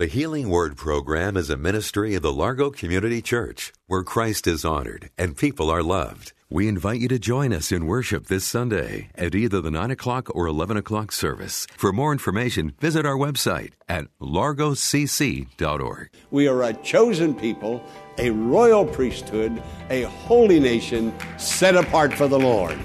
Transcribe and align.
The 0.00 0.06
Healing 0.06 0.48
Word 0.48 0.78
program 0.78 1.36
is 1.36 1.50
a 1.50 1.58
ministry 1.58 2.14
of 2.14 2.22
the 2.22 2.32
Largo 2.32 2.70
Community 2.70 3.20
Church 3.20 3.70
where 3.86 4.02
Christ 4.02 4.46
is 4.46 4.64
honored 4.64 5.10
and 5.18 5.36
people 5.36 5.68
are 5.68 5.82
loved. 5.82 6.32
We 6.48 6.68
invite 6.68 7.00
you 7.00 7.08
to 7.08 7.18
join 7.18 7.52
us 7.52 7.70
in 7.70 7.84
worship 7.84 8.28
this 8.28 8.46
Sunday 8.46 9.10
at 9.14 9.34
either 9.34 9.60
the 9.60 9.70
9 9.70 9.90
o'clock 9.90 10.34
or 10.34 10.46
11 10.46 10.78
o'clock 10.78 11.12
service. 11.12 11.66
For 11.76 11.92
more 11.92 12.12
information, 12.12 12.72
visit 12.80 13.04
our 13.04 13.14
website 13.14 13.72
at 13.90 14.06
largocc.org. 14.22 16.10
We 16.30 16.48
are 16.48 16.62
a 16.62 16.72
chosen 16.72 17.34
people, 17.34 17.84
a 18.16 18.30
royal 18.30 18.86
priesthood, 18.86 19.62
a 19.90 20.04
holy 20.04 20.60
nation 20.60 21.12
set 21.36 21.76
apart 21.76 22.14
for 22.14 22.26
the 22.26 22.38
Lord. 22.38 22.78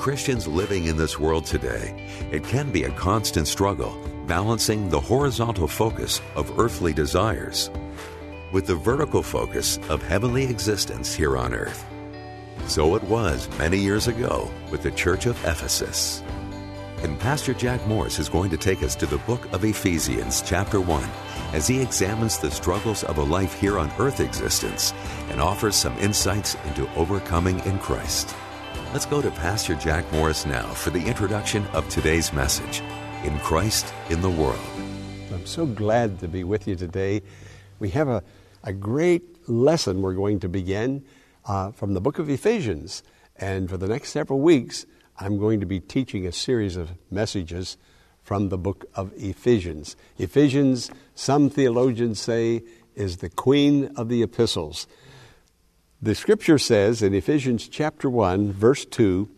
Christians 0.00 0.48
living 0.48 0.86
in 0.86 0.96
this 0.96 1.18
world 1.18 1.44
today, 1.44 1.94
it 2.32 2.42
can 2.42 2.72
be 2.72 2.84
a 2.84 2.90
constant 2.92 3.46
struggle 3.46 4.02
balancing 4.26 4.88
the 4.88 4.98
horizontal 4.98 5.68
focus 5.68 6.22
of 6.36 6.58
earthly 6.58 6.94
desires 6.94 7.68
with 8.50 8.66
the 8.66 8.74
vertical 8.74 9.22
focus 9.22 9.78
of 9.90 10.02
heavenly 10.02 10.44
existence 10.44 11.12
here 11.12 11.36
on 11.36 11.52
earth. 11.52 11.84
So 12.66 12.94
it 12.94 13.02
was 13.04 13.46
many 13.58 13.76
years 13.76 14.08
ago 14.08 14.50
with 14.70 14.82
the 14.82 14.90
Church 14.90 15.26
of 15.26 15.36
Ephesus. 15.44 16.22
And 17.02 17.20
Pastor 17.20 17.52
Jack 17.52 17.86
Morris 17.86 18.18
is 18.18 18.30
going 18.30 18.48
to 18.52 18.56
take 18.56 18.82
us 18.82 18.96
to 18.96 19.06
the 19.06 19.18
book 19.18 19.52
of 19.52 19.66
Ephesians, 19.66 20.40
chapter 20.40 20.80
1, 20.80 21.04
as 21.52 21.66
he 21.66 21.82
examines 21.82 22.38
the 22.38 22.50
struggles 22.50 23.04
of 23.04 23.18
a 23.18 23.22
life 23.22 23.52
here 23.52 23.78
on 23.78 23.92
earth 23.98 24.20
existence 24.20 24.94
and 25.28 25.42
offers 25.42 25.76
some 25.76 25.96
insights 25.98 26.56
into 26.64 26.90
overcoming 26.94 27.58
in 27.66 27.78
Christ. 27.80 28.34
Let's 28.92 29.06
go 29.06 29.22
to 29.22 29.30
Pastor 29.30 29.76
Jack 29.76 30.12
Morris 30.12 30.44
now 30.44 30.66
for 30.74 30.90
the 30.90 31.06
introduction 31.06 31.64
of 31.68 31.88
today's 31.88 32.32
message 32.32 32.82
In 33.22 33.38
Christ 33.38 33.94
in 34.08 34.20
the 34.20 34.28
World. 34.28 34.58
I'm 35.32 35.46
so 35.46 35.64
glad 35.64 36.18
to 36.18 36.26
be 36.26 36.42
with 36.42 36.66
you 36.66 36.74
today. 36.74 37.22
We 37.78 37.90
have 37.90 38.08
a, 38.08 38.24
a 38.64 38.72
great 38.72 39.48
lesson 39.48 40.02
we're 40.02 40.14
going 40.14 40.40
to 40.40 40.48
begin 40.48 41.04
uh, 41.46 41.70
from 41.70 41.94
the 41.94 42.00
book 42.00 42.18
of 42.18 42.28
Ephesians. 42.28 43.04
And 43.36 43.70
for 43.70 43.76
the 43.76 43.86
next 43.86 44.10
several 44.10 44.40
weeks, 44.40 44.86
I'm 45.20 45.38
going 45.38 45.60
to 45.60 45.66
be 45.66 45.78
teaching 45.78 46.26
a 46.26 46.32
series 46.32 46.74
of 46.74 46.90
messages 47.12 47.76
from 48.24 48.48
the 48.48 48.58
book 48.58 48.86
of 48.96 49.12
Ephesians. 49.16 49.94
Ephesians, 50.18 50.90
some 51.14 51.48
theologians 51.48 52.18
say, 52.18 52.64
is 52.96 53.18
the 53.18 53.30
queen 53.30 53.92
of 53.94 54.08
the 54.08 54.24
epistles. 54.24 54.88
The 56.02 56.14
scripture 56.14 56.56
says 56.56 57.02
in 57.02 57.12
Ephesians 57.12 57.68
chapter 57.68 58.08
1, 58.08 58.54
verse 58.54 58.86
2, 58.86 59.28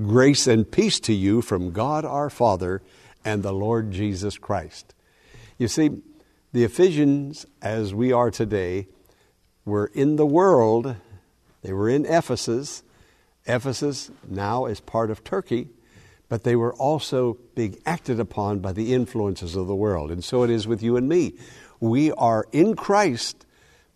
grace 0.00 0.46
and 0.46 0.70
peace 0.70 1.00
to 1.00 1.12
you 1.12 1.42
from 1.42 1.72
God 1.72 2.04
our 2.04 2.30
Father 2.30 2.80
and 3.24 3.42
the 3.42 3.52
Lord 3.52 3.90
Jesus 3.90 4.38
Christ. 4.38 4.94
You 5.58 5.66
see, 5.66 5.90
the 6.52 6.62
Ephesians, 6.62 7.44
as 7.60 7.92
we 7.92 8.12
are 8.12 8.30
today, 8.30 8.86
were 9.64 9.90
in 9.94 10.14
the 10.14 10.24
world, 10.24 10.94
they 11.62 11.72
were 11.72 11.88
in 11.88 12.06
Ephesus, 12.06 12.84
Ephesus 13.44 14.12
now 14.28 14.66
is 14.66 14.78
part 14.78 15.10
of 15.10 15.24
Turkey, 15.24 15.70
but 16.28 16.44
they 16.44 16.54
were 16.54 16.74
also 16.74 17.36
being 17.56 17.78
acted 17.84 18.20
upon 18.20 18.60
by 18.60 18.70
the 18.70 18.94
influences 18.94 19.56
of 19.56 19.66
the 19.66 19.74
world. 19.74 20.12
And 20.12 20.22
so 20.22 20.44
it 20.44 20.50
is 20.50 20.68
with 20.68 20.84
you 20.84 20.96
and 20.96 21.08
me. 21.08 21.32
We 21.80 22.12
are 22.12 22.46
in 22.52 22.76
Christ, 22.76 23.44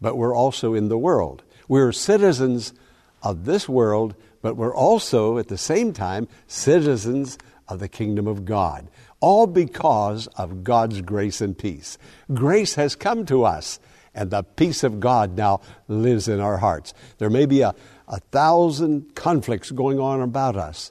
but 0.01 0.17
we're 0.17 0.35
also 0.35 0.75
in 0.75 0.89
the 0.89 0.99
world. 0.99 1.45
We're 1.71 1.93
citizens 1.93 2.75
of 3.23 3.45
this 3.45 3.69
world, 3.69 4.17
but 4.43 4.57
we're 4.57 4.75
also, 4.75 5.39
at 5.39 5.47
the 5.47 5.57
same 5.57 5.93
time, 5.93 6.27
citizens 6.49 7.39
of 7.69 7.79
the 7.79 7.87
kingdom 7.89 8.27
of 8.27 8.45
God. 8.45 8.89
All 9.21 9.47
because 9.47 10.27
of 10.37 10.65
God's 10.65 11.01
grace 11.01 11.41
and 11.41 11.57
peace. 11.57 11.97
Grace 12.35 12.75
has 12.75 12.97
come 12.97 13.25
to 13.27 13.45
us, 13.45 13.79
and 14.17 14.33
the 14.33 14.43
peace 14.43 14.83
of 14.83 14.99
God 14.99 15.37
now 15.37 15.61
lives 15.87 16.27
in 16.27 16.41
our 16.41 16.57
hearts. 16.57 16.93
There 17.19 17.31
may 17.31 17.47
be 17.47 17.61
a, 17.61 17.73
a 18.09 18.19
thousand 18.19 19.15
conflicts 19.15 19.71
going 19.71 20.01
on 20.01 20.23
about 20.23 20.57
us, 20.57 20.91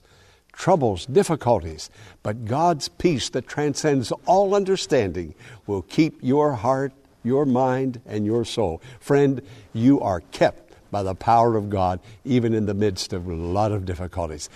troubles, 0.53 1.05
difficulties, 1.07 1.89
but 2.23 2.45
God's 2.45 2.87
peace 2.87 3.27
that 3.31 3.49
transcends 3.49 4.13
all 4.25 4.55
understanding 4.55 5.35
will 5.67 5.81
keep 5.81 6.19
your 6.21 6.53
heart, 6.53 6.93
your 7.21 7.45
mind, 7.45 7.99
and 8.05 8.25
your 8.25 8.45
soul. 8.45 8.81
Friend, 9.01 9.41
you 9.73 9.99
are 9.99 10.21
kept 10.21 10.68
by 10.91 11.03
the 11.03 11.15
power 11.15 11.55
of 11.55 11.69
God, 11.69 11.99
even 12.25 12.53
in 12.53 12.65
the 12.65 12.73
midst 12.73 13.13
of 13.13 13.27
a 13.27 13.33
lot 13.33 13.71
of 13.71 13.85
difficulties. 13.85 14.49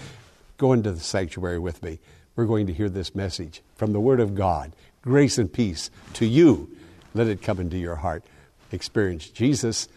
Go 0.58 0.74
into 0.74 0.92
the 0.92 1.00
sanctuary 1.00 1.60
with 1.60 1.82
me. 1.84 2.00
We're 2.36 2.46
going 2.46 2.68
to 2.68 2.74
hear 2.74 2.90
this 2.90 3.14
message 3.14 3.62
from 3.76 3.94
the 3.94 4.00
Word 4.00 4.20
of 4.20 4.36
God. 4.36 4.74
Grace 5.02 5.38
and 5.38 5.52
peace 5.52 5.92
to 6.14 6.26
you. 6.26 6.70
Let 7.14 7.28
it 7.28 7.42
come 7.42 7.60
into 7.60 7.78
your 7.78 7.98
heart. 7.98 8.24
Experience 8.72 9.30
Jesus 9.30 9.88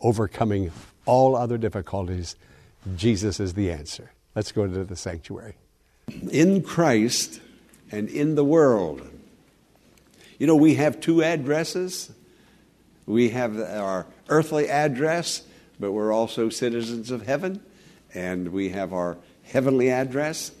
overcoming 0.00 0.72
all 1.06 1.36
other 1.36 1.58
difficulties. 1.58 2.36
Jesus 2.96 3.40
is 3.40 3.54
the 3.54 3.70
answer. 3.70 4.12
Let's 4.34 4.52
go 4.52 4.66
to 4.66 4.84
the 4.84 4.96
sanctuary. 4.96 5.54
In 6.30 6.62
Christ 6.62 7.40
and 7.90 8.08
in 8.08 8.34
the 8.34 8.44
world. 8.44 9.08
You 10.38 10.46
know, 10.46 10.56
we 10.56 10.76
have 10.76 11.00
two 11.00 11.22
addresses. 11.22 12.10
We 13.06 13.30
have 13.30 13.58
our 13.58 14.06
earthly 14.28 14.68
address, 14.68 15.42
but 15.80 15.92
we're 15.92 16.12
also 16.12 16.48
citizens 16.50 17.10
of 17.10 17.26
heaven, 17.26 17.60
and 18.14 18.52
we 18.52 18.68
have 18.68 18.92
our 18.92 19.16
heavenly 19.42 19.90
address. 19.90 20.52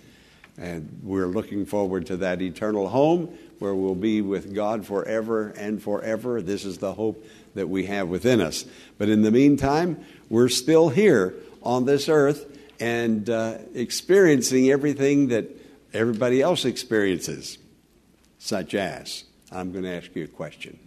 And 0.58 1.00
we're 1.02 1.26
looking 1.26 1.64
forward 1.64 2.06
to 2.06 2.18
that 2.18 2.42
eternal 2.42 2.88
home 2.88 3.38
where 3.60 3.74
we'll 3.74 3.94
be 3.94 4.20
with 4.20 4.54
God 4.54 4.86
forever 4.86 5.48
and 5.50 5.82
forever. 5.82 6.42
This 6.42 6.64
is 6.64 6.78
the 6.78 6.94
hope 6.94 7.24
that 7.54 7.68
we 7.68 7.86
have 7.86 8.08
within 8.08 8.40
us. 8.40 8.64
But 8.98 9.08
in 9.08 9.22
the 9.22 9.30
meantime, 9.30 10.04
we're 10.28 10.48
still 10.48 10.88
here 10.88 11.34
on 11.62 11.84
this 11.84 12.08
earth 12.08 12.58
and 12.78 13.28
uh, 13.28 13.58
experiencing 13.74 14.70
everything 14.70 15.28
that 15.28 15.48
everybody 15.92 16.40
else 16.40 16.64
experiences, 16.64 17.58
such 18.38 18.74
as 18.74 19.24
I'm 19.52 19.72
going 19.72 19.84
to 19.84 19.94
ask 19.94 20.14
you 20.14 20.24
a 20.24 20.28
question. 20.28 20.78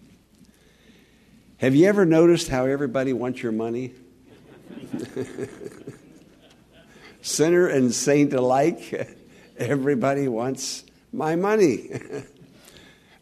Have 1.58 1.76
you 1.76 1.88
ever 1.88 2.06
noticed 2.06 2.50
how 2.50 2.66
everybody 2.66 3.14
wants 3.14 3.42
your 3.42 3.52
money? 3.52 3.94
Sinner 7.22 7.67
and 7.67 7.94
saint 7.94 8.34
alike, 8.34 9.16
everybody 9.57 10.28
wants 10.28 10.84
my 11.11 11.35
money. 11.35 11.89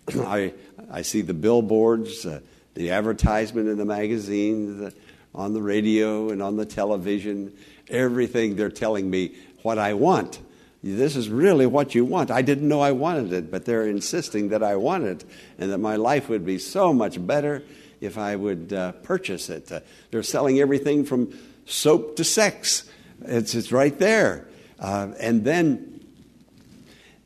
I, 0.19 0.53
I 0.89 1.01
see 1.03 1.22
the 1.22 1.34
billboards, 1.34 2.25
uh, 2.25 2.39
the 2.73 2.91
advertisement 2.91 3.67
in 3.67 3.78
the 3.78 3.85
magazine, 3.85 4.79
the, 4.79 4.94
on 5.35 5.53
the 5.53 5.62
radio, 5.62 6.29
and 6.29 6.41
on 6.41 6.57
the 6.57 6.66
television. 6.66 7.53
Everything 7.89 8.56
they're 8.56 8.69
telling 8.69 9.09
me 9.09 9.35
what 9.62 9.78
I 9.78 9.94
want. 9.94 10.39
This 10.83 11.16
is 11.16 11.29
really 11.29 11.68
what 11.68 11.94
you 11.94 12.06
want. 12.06 12.31
I 12.31 12.42
didn't 12.42 12.68
know 12.68 12.81
I 12.81 12.92
wanted 12.92 13.33
it, 13.33 13.51
but 13.51 13.65
they're 13.65 13.86
insisting 13.86 14.50
that 14.50 14.63
I 14.63 14.77
want 14.77 15.04
it 15.04 15.24
and 15.59 15.71
that 15.71 15.77
my 15.77 15.95
life 15.95 16.27
would 16.27 16.44
be 16.44 16.57
so 16.57 16.92
much 16.92 17.24
better 17.25 17.62
if 18.01 18.18
I 18.18 18.36
would 18.36 18.74
uh, 18.74 18.92
purchase 18.92 19.50
it. 19.50 19.71
Uh, 19.71 19.80
they're 20.09 20.24
selling 20.24 20.59
everything 20.59 21.06
from 21.06 21.38
soap 21.65 22.18
to 22.18 22.24
sex. 22.24 22.89
It's, 23.24 23.53
it's 23.53 23.71
right 23.71 23.98
there. 23.98 24.48
Uh, 24.80 25.09
and 25.19 25.45
then 25.45 26.03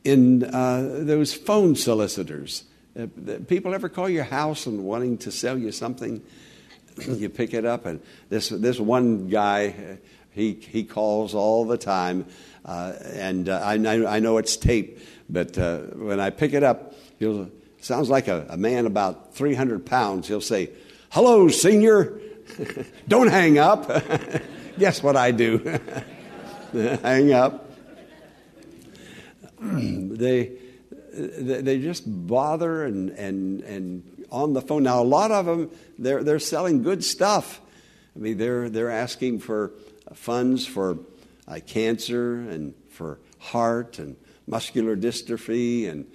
in 0.04 0.44
uh, 0.44 1.00
those 1.02 1.34
phone 1.34 1.76
solicitors, 1.76 2.66
uh, 3.00 3.08
people 3.48 3.74
ever 3.74 3.90
call 3.90 4.10
your 4.10 4.26
house 4.26 4.66
and 4.66 4.84
wanting 4.84 5.18
to 5.20 5.32
sell 5.32 5.58
you 5.58 5.72
something? 5.72 6.22
you 7.08 7.30
pick 7.30 7.54
it 7.54 7.66
up, 7.66 7.86
and 7.86 8.02
this, 8.30 8.50
this 8.50 8.80
one 8.80 9.30
guy, 9.30 9.68
uh, 9.68 9.96
he, 10.32 10.54
he 10.54 10.84
calls 10.84 11.34
all 11.34 11.66
the 11.66 11.78
time. 11.78 12.26
And 12.66 13.48
I, 13.48 13.76
I, 14.16 14.20
know 14.20 14.38
it's 14.38 14.58
tape, 14.58 15.00
but 15.30 15.56
when 15.96 16.20
I 16.20 16.32
pick 16.32 16.54
it 16.54 16.64
up, 16.64 16.96
he'll 17.20 17.50
sounds 17.86 18.10
like 18.10 18.28
a, 18.28 18.48
a 18.50 18.58
man 18.58 18.86
about 18.86 19.36
300 19.36 19.86
pounds. 19.86 20.28
He'll 20.28 20.42
say, 20.42 20.72
"Hello, 21.10 21.48
senior. 21.48 22.20
Don't 23.08 23.28
hang 23.28 23.58
up." 23.58 23.90
Guess 24.80 25.04
what 25.04 25.16
I 25.16 25.32
do? 25.32 25.60
hang 26.74 27.32
up. 27.32 27.72
they, 29.62 30.52
they 31.14 31.80
just 31.80 32.04
bother 32.06 32.84
and, 32.84 33.12
and, 33.12 33.62
and 33.62 34.26
on 34.32 34.54
the 34.54 34.62
phone. 34.62 34.84
Now, 34.84 35.02
a 35.02 35.06
lot 35.06 35.32
of 35.32 35.46
them, 35.46 35.72
they're, 35.98 36.24
they're 36.24 36.40
selling 36.40 36.84
good 36.84 37.04
stuff. 37.04 37.62
I 38.16 38.20
mean, 38.20 38.38
they're, 38.38 38.70
they're 38.70 38.92
asking 38.92 39.40
for 39.40 39.72
funds 40.14 40.66
for 40.66 40.98
uh, 41.48 41.60
cancer 41.66 42.36
and 42.36 42.74
for 42.90 43.20
heart 43.40 43.98
and 44.00 44.18
muscular 44.46 44.98
dystrophy 44.98 45.90
and 45.90 46.06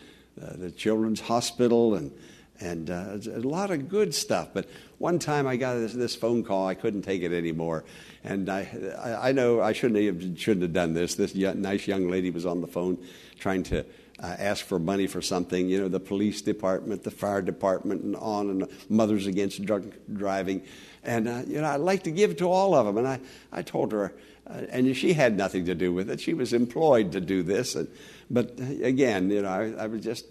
the 0.40 0.70
Children's 0.70 1.20
Hospital 1.20 1.94
and, 1.94 2.12
and 2.60 2.90
uh, 2.90 3.18
a 3.32 3.40
lot 3.40 3.70
of 3.70 3.88
good 3.88 4.14
stuff. 4.14 4.48
But 4.52 4.68
one 4.98 5.18
time 5.18 5.46
I 5.46 5.56
got 5.56 5.74
this, 5.74 5.92
this, 5.92 6.14
phone 6.14 6.44
call, 6.44 6.66
I 6.66 6.74
couldn't 6.74 7.02
take 7.02 7.22
it 7.22 7.32
anymore. 7.32 7.84
And 8.24 8.48
I, 8.48 8.68
I, 9.02 9.28
I 9.28 9.32
know 9.32 9.60
I 9.60 9.72
shouldn't 9.72 10.22
have, 10.22 10.38
shouldn't 10.38 10.62
have 10.62 10.72
done 10.72 10.94
this. 10.94 11.14
This 11.14 11.34
young, 11.34 11.60
nice 11.60 11.86
young 11.86 12.08
lady 12.08 12.30
was 12.30 12.46
on 12.46 12.60
the 12.60 12.66
phone 12.66 12.98
trying 13.38 13.62
to 13.64 13.84
uh, 14.22 14.36
ask 14.38 14.64
for 14.64 14.78
money 14.78 15.06
for 15.06 15.22
something, 15.22 15.68
you 15.68 15.80
know, 15.80 15.88
the 15.88 16.00
police 16.00 16.42
department, 16.42 17.02
the 17.02 17.10
fire 17.10 17.40
department, 17.40 18.02
and 18.02 18.16
on, 18.16 18.50
and 18.50 18.68
Mothers 18.90 19.26
Against 19.26 19.64
Drunk 19.64 19.94
Driving. 20.12 20.62
And, 21.02 21.28
uh, 21.28 21.42
you 21.46 21.60
know, 21.60 21.68
I'd 21.68 21.80
like 21.80 22.02
to 22.02 22.10
give 22.10 22.32
it 22.32 22.38
to 22.38 22.50
all 22.50 22.74
of 22.74 22.84
them. 22.84 22.98
And 22.98 23.08
I, 23.08 23.20
I 23.50 23.62
told 23.62 23.92
her, 23.92 24.12
uh, 24.50 24.66
and 24.70 24.96
she 24.96 25.12
had 25.12 25.36
nothing 25.36 25.66
to 25.66 25.74
do 25.74 25.92
with 25.92 26.10
it. 26.10 26.20
She 26.20 26.34
was 26.34 26.52
employed 26.52 27.12
to 27.12 27.20
do 27.20 27.42
this. 27.42 27.74
And, 27.76 27.88
but 28.28 28.58
uh, 28.60 28.84
again, 28.84 29.30
you 29.30 29.42
know, 29.42 29.48
I, 29.48 29.84
I 29.84 29.86
was 29.86 30.02
just 30.02 30.26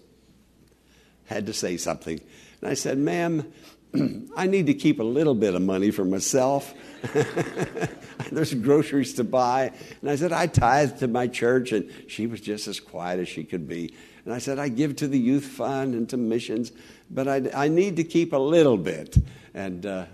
had 1.26 1.46
to 1.46 1.52
say 1.52 1.76
something. 1.76 2.20
And 2.60 2.70
I 2.70 2.74
said, 2.74 2.98
ma'am, 2.98 3.50
I 4.36 4.46
need 4.46 4.66
to 4.66 4.74
keep 4.74 5.00
a 5.00 5.04
little 5.04 5.34
bit 5.34 5.54
of 5.54 5.62
money 5.62 5.90
for 5.90 6.04
myself. 6.04 6.74
There's 8.32 8.52
groceries 8.54 9.14
to 9.14 9.24
buy. 9.24 9.72
And 10.00 10.10
I 10.10 10.16
said, 10.16 10.32
I 10.32 10.46
tithe 10.46 10.98
to 10.98 11.08
my 11.08 11.26
church. 11.26 11.72
And 11.72 11.90
she 12.08 12.26
was 12.26 12.40
just 12.40 12.68
as 12.68 12.78
quiet 12.78 13.20
as 13.20 13.28
she 13.28 13.44
could 13.44 13.66
be. 13.66 13.94
And 14.24 14.34
I 14.34 14.38
said, 14.38 14.58
I 14.58 14.68
give 14.68 14.96
to 14.96 15.08
the 15.08 15.18
youth 15.18 15.46
fund 15.46 15.94
and 15.94 16.08
to 16.10 16.18
missions, 16.18 16.72
but 17.10 17.26
I, 17.26 17.50
I 17.54 17.68
need 17.68 17.96
to 17.96 18.04
keep 18.04 18.34
a 18.34 18.38
little 18.38 18.76
bit 18.76 19.16
and 19.54 19.86
uh, 19.86 20.04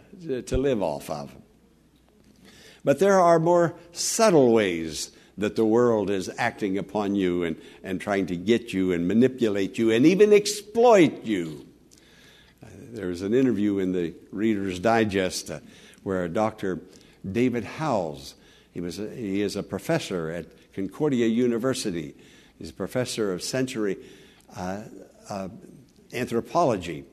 to 0.47 0.57
live 0.57 0.81
off 0.81 1.11
of. 1.11 1.35
But 2.87 3.01
there 3.01 3.19
are 3.19 3.41
more 3.41 3.75
subtle 3.91 4.53
ways 4.53 5.11
that 5.37 5.57
the 5.57 5.65
world 5.65 6.09
is 6.09 6.31
acting 6.39 6.79
upon 6.79 7.17
you 7.17 7.43
and, 7.43 7.57
and 7.83 8.01
trying 8.01 8.27
to 8.27 8.37
get 8.37 8.73
you 8.73 8.93
and 8.93 9.09
manipulate 9.09 9.77
you 9.77 9.91
and 9.91 10.07
even 10.07 10.33
exploit 10.33 11.25
you. 11.25 11.67
Uh, 12.63 12.69
there 12.93 13.09
was 13.09 13.23
an 13.23 13.35
interview 13.35 13.81
in 13.81 13.91
the 13.91 14.15
Reader's 14.31 14.79
Digest 14.79 15.51
uh, 15.51 15.59
where 16.05 16.29
Dr. 16.29 16.81
David 17.29 17.65
Howells, 17.65 18.37
he, 18.73 18.81
was 18.81 19.01
a, 19.01 19.11
he 19.11 19.43
is 19.43 19.57
a 19.57 19.65
professor 19.65 20.31
at 20.31 20.47
Concordia 20.73 21.27
University. 21.27 22.15
He's 22.57 22.71
a 22.71 22.75
professor 22.75 23.33
of 23.33 23.43
sensory 23.43 23.97
uh, 24.57 24.83
uh 25.29 25.49
anthropology. 26.13 27.05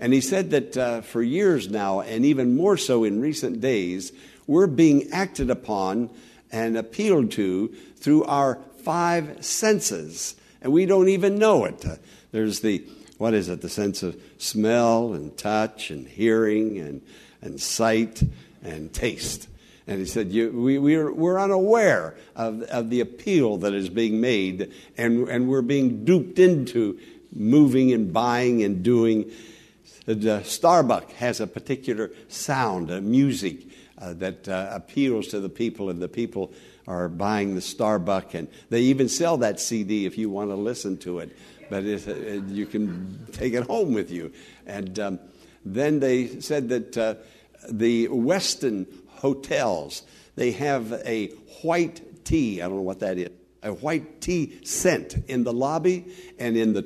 And 0.00 0.14
he 0.14 0.22
said 0.22 0.50
that 0.50 0.76
uh, 0.76 1.00
for 1.02 1.22
years 1.22 1.68
now, 1.68 2.00
and 2.00 2.24
even 2.24 2.56
more 2.56 2.78
so 2.78 3.04
in 3.04 3.20
recent 3.20 3.60
days, 3.60 4.12
we're 4.46 4.66
being 4.66 5.10
acted 5.12 5.50
upon 5.50 6.10
and 6.50 6.76
appealed 6.76 7.30
to 7.32 7.68
through 7.96 8.24
our 8.24 8.58
five 8.82 9.44
senses, 9.44 10.34
and 10.62 10.72
we 10.72 10.86
don't 10.86 11.10
even 11.10 11.38
know 11.38 11.66
it. 11.66 11.84
Uh, 11.84 11.96
there's 12.32 12.60
the, 12.60 12.82
what 13.18 13.34
is 13.34 13.50
it, 13.50 13.60
the 13.60 13.68
sense 13.68 14.02
of 14.02 14.20
smell 14.38 15.12
and 15.12 15.36
touch 15.36 15.90
and 15.90 16.08
hearing 16.08 16.78
and, 16.78 17.02
and 17.42 17.60
sight 17.60 18.22
and 18.64 18.92
taste. 18.94 19.48
And 19.86 19.98
he 19.98 20.06
said, 20.06 20.32
you, 20.32 20.50
we, 20.50 20.78
we're, 20.78 21.12
we're 21.12 21.38
unaware 21.38 22.14
of, 22.36 22.62
of 22.62 22.90
the 22.90 23.00
appeal 23.00 23.58
that 23.58 23.74
is 23.74 23.90
being 23.90 24.20
made, 24.20 24.72
and, 24.96 25.28
and 25.28 25.46
we're 25.48 25.62
being 25.62 26.04
duped 26.06 26.38
into 26.38 26.98
moving 27.34 27.92
and 27.92 28.12
buying 28.12 28.62
and 28.62 28.82
doing. 28.82 29.30
The 30.14 30.40
Starbucks 30.40 31.12
has 31.12 31.40
a 31.40 31.46
particular 31.46 32.10
sound, 32.28 32.90
a 32.90 33.00
music 33.00 33.66
uh, 33.98 34.14
that 34.14 34.48
uh, 34.48 34.70
appeals 34.72 35.28
to 35.28 35.40
the 35.40 35.48
people, 35.48 35.90
and 35.90 36.02
the 36.02 36.08
people 36.08 36.52
are 36.88 37.08
buying 37.08 37.54
the 37.54 37.60
Starbucks, 37.60 38.34
and 38.34 38.48
they 38.70 38.80
even 38.82 39.08
sell 39.08 39.36
that 39.38 39.60
CD 39.60 40.06
if 40.06 40.18
you 40.18 40.28
want 40.28 40.50
to 40.50 40.56
listen 40.56 40.96
to 40.98 41.20
it. 41.20 41.36
But 41.68 41.84
it, 41.84 42.08
it, 42.08 42.44
you 42.46 42.66
can 42.66 43.26
take 43.32 43.54
it 43.54 43.64
home 43.64 43.94
with 43.94 44.10
you. 44.10 44.32
And 44.66 44.98
um, 44.98 45.20
then 45.64 46.00
they 46.00 46.40
said 46.40 46.68
that 46.70 46.98
uh, 46.98 47.14
the 47.68 48.08
Westin 48.08 48.86
hotels 49.08 50.02
they 50.36 50.52
have 50.52 50.92
a 51.04 51.28
white 51.62 52.24
tea. 52.24 52.62
I 52.62 52.66
don't 52.66 52.76
know 52.76 52.82
what 52.82 53.00
that 53.00 53.18
is. 53.18 53.28
A 53.62 53.74
white 53.74 54.22
tea 54.22 54.58
scent 54.64 55.16
in 55.28 55.44
the 55.44 55.52
lobby 55.52 56.06
and 56.38 56.56
in 56.56 56.72
the 56.72 56.82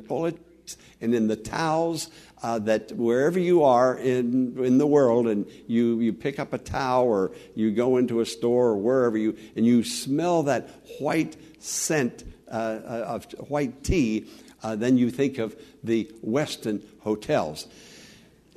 and 1.01 1.15
in 1.15 1.29
the 1.29 1.37
towels 1.37 2.11
uh, 2.43 2.59
that 2.59 2.93
wherever 2.93 3.39
you 3.39 3.65
are 3.65 3.97
in, 3.97 4.55
in 4.63 4.79
the 4.79 4.87
world 4.87 5.27
and 5.27 5.47
you, 5.67 6.01
you 6.01 6.13
pick 6.13 6.39
up 6.39 6.53
a 6.53 6.59
towel 6.59 7.07
or 7.07 7.33
you 7.55 7.71
go 7.71 7.97
into 7.97 8.21
a 8.21 8.27
store 8.27 8.69
or 8.69 8.77
wherever 8.77 9.17
you, 9.17 9.37
and 9.57 9.65
you 9.65 9.83
smell 9.83 10.43
that 10.43 10.69
white 10.99 11.37
scent 11.59 12.25
uh, 12.49 12.53
uh 12.53 13.05
of 13.09 13.25
white 13.49 13.83
tea, 13.83 14.27
uh, 14.63 14.77
then 14.77 14.99
you 14.99 15.11
think 15.11 15.39
of 15.39 15.57
the 15.83 16.11
Westin 16.25 16.83
hotels. 17.01 17.67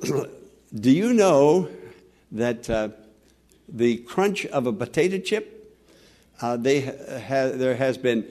Do 0.00 0.90
you 0.90 1.14
know 1.14 1.68
that 2.32 2.68
uh, 2.68 2.90
the 3.68 3.96
crunch 3.98 4.44
of 4.46 4.66
a 4.66 4.72
potato 4.72 5.18
chip, 5.18 5.76
uh, 6.40 6.56
they 6.56 6.80
ha- 6.80 7.52
there 7.54 7.76
has 7.76 7.96
been 7.96 8.30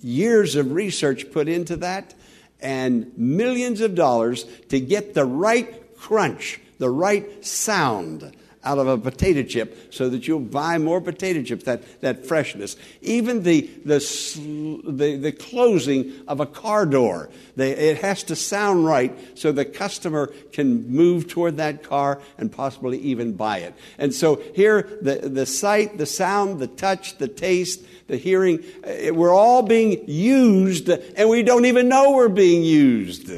years 0.00 0.56
of 0.56 0.72
research 0.72 1.30
put 1.30 1.48
into 1.48 1.76
that 1.76 2.14
and 2.60 3.16
millions 3.16 3.80
of 3.80 3.94
dollars 3.94 4.44
to 4.68 4.80
get 4.80 5.14
the 5.14 5.24
right 5.24 5.96
crunch, 5.96 6.60
the 6.78 6.90
right 6.90 7.44
sound 7.44 8.32
out 8.64 8.78
of 8.78 8.86
a 8.86 8.98
potato 8.98 9.42
chip 9.42 9.92
so 9.92 10.08
that 10.08 10.26
you'll 10.26 10.40
buy 10.40 10.78
more 10.78 11.00
potato 11.00 11.42
chips, 11.42 11.64
that, 11.64 12.00
that 12.00 12.26
freshness. 12.26 12.76
Even 13.00 13.42
the, 13.42 13.62
the, 13.84 13.98
the, 14.86 15.16
the 15.16 15.32
closing 15.32 16.12
of 16.26 16.40
a 16.40 16.46
car 16.46 16.84
door, 16.84 17.30
they, 17.56 17.70
it 17.70 17.98
has 17.98 18.22
to 18.24 18.36
sound 18.36 18.84
right 18.84 19.16
so 19.38 19.52
the 19.52 19.64
customer 19.64 20.26
can 20.52 20.88
move 20.90 21.28
toward 21.28 21.56
that 21.58 21.82
car 21.82 22.20
and 22.36 22.50
possibly 22.50 22.98
even 22.98 23.32
buy 23.32 23.58
it. 23.58 23.74
And 23.98 24.12
so 24.12 24.42
here, 24.54 24.98
the, 25.02 25.28
the 25.28 25.46
sight, 25.46 25.98
the 25.98 26.06
sound, 26.06 26.58
the 26.58 26.66
touch, 26.66 27.18
the 27.18 27.28
taste, 27.28 27.84
the 28.08 28.16
hearing, 28.16 28.64
eh, 28.84 29.10
we're 29.10 29.34
all 29.34 29.62
being 29.62 30.02
used, 30.08 30.88
and 30.88 31.28
we 31.28 31.42
don't 31.42 31.66
even 31.66 31.88
know 31.88 32.12
we're 32.12 32.28
being 32.28 32.64
used 32.64 33.30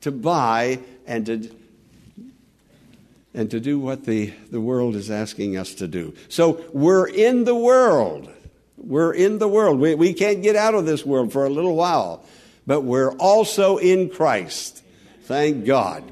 to 0.00 0.10
buy 0.10 0.80
and 1.06 1.26
to 1.26 1.59
and 3.34 3.50
to 3.50 3.60
do 3.60 3.78
what 3.78 4.04
the, 4.04 4.32
the 4.50 4.60
world 4.60 4.96
is 4.96 5.10
asking 5.10 5.56
us 5.56 5.74
to 5.74 5.86
do. 5.86 6.14
So 6.28 6.64
we're 6.72 7.08
in 7.08 7.44
the 7.44 7.54
world. 7.54 8.32
We're 8.76 9.12
in 9.12 9.38
the 9.38 9.48
world. 9.48 9.78
We, 9.78 9.94
we 9.94 10.12
can't 10.14 10.42
get 10.42 10.56
out 10.56 10.74
of 10.74 10.86
this 10.86 11.04
world 11.04 11.32
for 11.32 11.44
a 11.44 11.50
little 11.50 11.76
while, 11.76 12.24
but 12.66 12.80
we're 12.80 13.12
also 13.12 13.76
in 13.76 14.10
Christ. 14.10 14.82
Thank 15.22 15.64
God. 15.64 16.04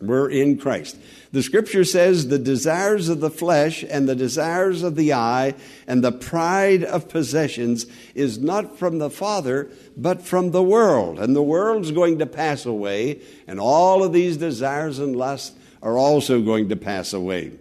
We're 0.00 0.30
in 0.30 0.58
Christ. 0.58 0.96
The 1.32 1.42
scripture 1.42 1.84
says 1.84 2.28
the 2.28 2.38
desires 2.38 3.08
of 3.08 3.20
the 3.20 3.30
flesh 3.30 3.82
and 3.82 4.08
the 4.08 4.14
desires 4.14 4.82
of 4.82 4.94
the 4.94 5.12
eye 5.14 5.54
and 5.86 6.04
the 6.04 6.12
pride 6.12 6.84
of 6.84 7.08
possessions 7.08 7.86
is 8.14 8.38
not 8.38 8.78
from 8.78 8.98
the 8.98 9.10
Father, 9.10 9.68
but 9.96 10.22
from 10.22 10.50
the 10.50 10.62
world. 10.62 11.18
And 11.18 11.34
the 11.34 11.42
world's 11.42 11.90
going 11.90 12.20
to 12.20 12.26
pass 12.26 12.64
away, 12.64 13.20
and 13.46 13.58
all 13.58 14.04
of 14.04 14.12
these 14.12 14.36
desires 14.36 14.98
and 14.98 15.16
lusts 15.16 15.56
are 15.86 15.96
also 15.96 16.42
going 16.42 16.68
to 16.70 16.74
pass 16.74 17.12
away. 17.12 17.52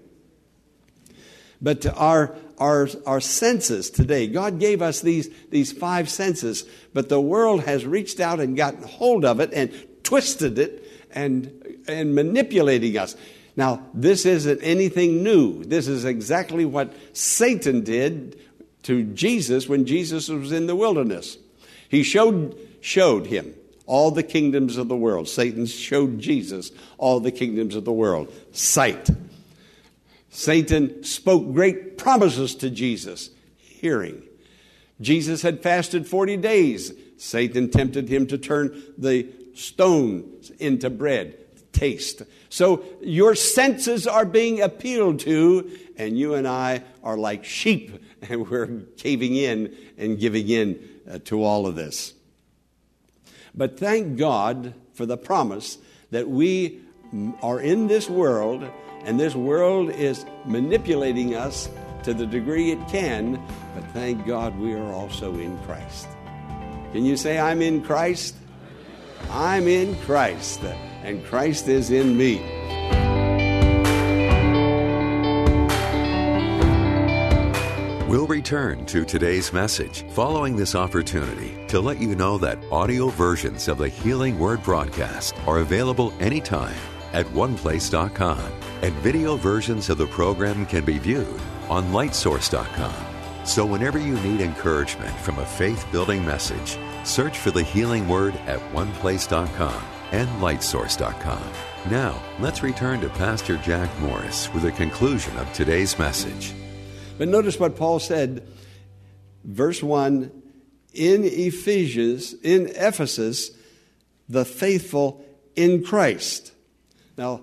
But 1.61 1.85
our, 1.85 2.35
our, 2.57 2.89
our 3.05 3.21
senses 3.21 3.91
today, 3.91 4.25
God 4.25 4.59
gave 4.59 4.81
us 4.81 4.99
these, 5.01 5.29
these 5.51 5.71
five 5.71 6.09
senses, 6.09 6.65
but 6.91 7.07
the 7.07 7.21
world 7.21 7.65
has 7.65 7.85
reached 7.85 8.19
out 8.19 8.39
and 8.39 8.57
gotten 8.57 8.81
hold 8.81 9.25
of 9.25 9.39
it 9.39 9.53
and 9.53 9.71
twisted 10.01 10.57
it 10.57 10.91
and, 11.11 11.83
and 11.87 12.15
manipulating 12.15 12.97
us. 12.97 13.15
Now, 13.55 13.85
this 13.93 14.25
isn't 14.25 14.59
anything 14.63 15.21
new. 15.21 15.63
This 15.63 15.87
is 15.87 16.03
exactly 16.03 16.65
what 16.65 16.95
Satan 17.15 17.83
did 17.83 18.39
to 18.83 19.03
Jesus 19.03 19.69
when 19.69 19.85
Jesus 19.85 20.29
was 20.29 20.51
in 20.51 20.65
the 20.65 20.75
wilderness. 20.75 21.37
He 21.89 22.01
showed, 22.01 22.57
showed 22.81 23.27
him 23.27 23.53
all 23.85 24.11
the 24.11 24.23
kingdoms 24.23 24.77
of 24.77 24.87
the 24.87 24.95
world. 24.97 25.27
Satan 25.27 25.65
showed 25.65 26.19
Jesus 26.19 26.71
all 26.97 27.19
the 27.19 27.31
kingdoms 27.31 27.75
of 27.75 27.85
the 27.85 27.93
world. 27.93 28.33
Sight. 28.51 29.09
Satan 30.29 31.03
spoke 31.03 31.53
great 31.53 31.97
promises 31.97 32.55
to 32.55 32.69
Jesus. 32.69 33.29
Hearing. 33.57 34.23
Jesus 35.01 35.41
had 35.41 35.61
fasted 35.61 36.07
40 36.07 36.37
days. 36.37 36.93
Satan 37.17 37.69
tempted 37.69 38.09
him 38.09 38.27
to 38.27 38.37
turn 38.37 38.81
the 38.97 39.27
stones 39.53 40.49
into 40.59 40.89
bread. 40.89 41.37
Taste. 41.71 42.23
So 42.49 42.83
your 43.01 43.35
senses 43.35 44.07
are 44.07 44.25
being 44.25 44.61
appealed 44.61 45.19
to, 45.21 45.77
and 45.97 46.17
you 46.17 46.35
and 46.35 46.47
I 46.47 46.83
are 47.03 47.17
like 47.17 47.43
sheep, 47.43 48.01
and 48.29 48.49
we're 48.49 48.81
caving 48.97 49.35
in 49.35 49.75
and 49.97 50.19
giving 50.19 50.47
in 50.49 50.79
uh, 51.09 51.19
to 51.25 51.43
all 51.43 51.67
of 51.67 51.75
this. 51.75 52.14
But 53.55 53.79
thank 53.79 54.17
God 54.17 54.73
for 54.93 55.05
the 55.05 55.17
promise 55.17 55.77
that 56.11 56.29
we 56.29 56.81
are 57.41 57.59
in 57.59 57.87
this 57.87 58.09
world 58.09 58.69
and 59.05 59.19
this 59.19 59.35
world 59.35 59.91
is 59.91 60.25
manipulating 60.45 61.35
us 61.35 61.69
to 62.03 62.13
the 62.13 62.25
degree 62.25 62.71
it 62.71 62.87
can, 62.87 63.41
but 63.75 63.83
thank 63.91 64.25
God 64.25 64.57
we 64.59 64.73
are 64.73 64.91
also 64.91 65.33
in 65.35 65.57
Christ. 65.59 66.07
Can 66.91 67.05
you 67.05 67.15
say, 67.15 67.39
I'm 67.39 67.61
in 67.61 67.81
Christ? 67.81 68.35
I'm 69.29 69.67
in 69.67 69.95
Christ, 70.01 70.61
and 71.03 71.23
Christ 71.25 71.67
is 71.67 71.91
in 71.91 72.17
me. 72.17 72.54
We'll 78.15 78.27
return 78.27 78.85
to 78.85 79.03
today's 79.03 79.51
message 79.51 80.05
following 80.11 80.55
this 80.55 80.73
opportunity 80.73 81.57
to 81.67 81.81
let 81.81 81.99
you 81.99 82.15
know 82.15 82.37
that 82.37 82.57
audio 82.71 83.09
versions 83.09 83.67
of 83.67 83.77
the 83.77 83.89
Healing 83.89 84.39
Word 84.39 84.63
broadcast 84.63 85.35
are 85.45 85.59
available 85.59 86.13
anytime 86.21 86.77
at 87.11 87.25
oneplace.com, 87.25 88.39
and 88.83 88.93
video 88.99 89.35
versions 89.35 89.89
of 89.89 89.97
the 89.97 90.07
program 90.07 90.65
can 90.65 90.85
be 90.85 90.97
viewed 90.97 91.41
on 91.67 91.91
lightsource.com. 91.91 93.05
So 93.45 93.65
whenever 93.65 93.99
you 93.99 94.17
need 94.21 94.39
encouragement 94.39 95.19
from 95.19 95.39
a 95.39 95.45
faith 95.45 95.85
building 95.91 96.25
message, 96.25 96.77
search 97.03 97.37
for 97.37 97.51
the 97.51 97.63
Healing 97.63 98.07
Word 98.07 98.35
at 98.47 98.61
oneplace.com 98.71 99.83
and 100.13 100.29
lightsource.com. 100.41 101.43
Now, 101.91 102.23
let's 102.39 102.63
return 102.63 103.01
to 103.01 103.09
Pastor 103.09 103.57
Jack 103.57 103.89
Morris 103.99 104.53
with 104.53 104.63
a 104.63 104.71
conclusion 104.71 105.35
of 105.37 105.51
today's 105.51 105.99
message. 105.99 106.53
But 107.17 107.29
notice 107.29 107.57
what 107.59 107.77
Paul 107.77 107.99
said, 107.99 108.45
verse 109.43 109.81
1 109.81 110.43
in 110.93 111.23
Ephesians, 111.23 112.33
in 112.33 112.67
Ephesus, 112.75 113.51
the 114.27 114.43
faithful 114.43 115.25
in 115.55 115.83
Christ. 115.83 116.51
Now, 117.17 117.41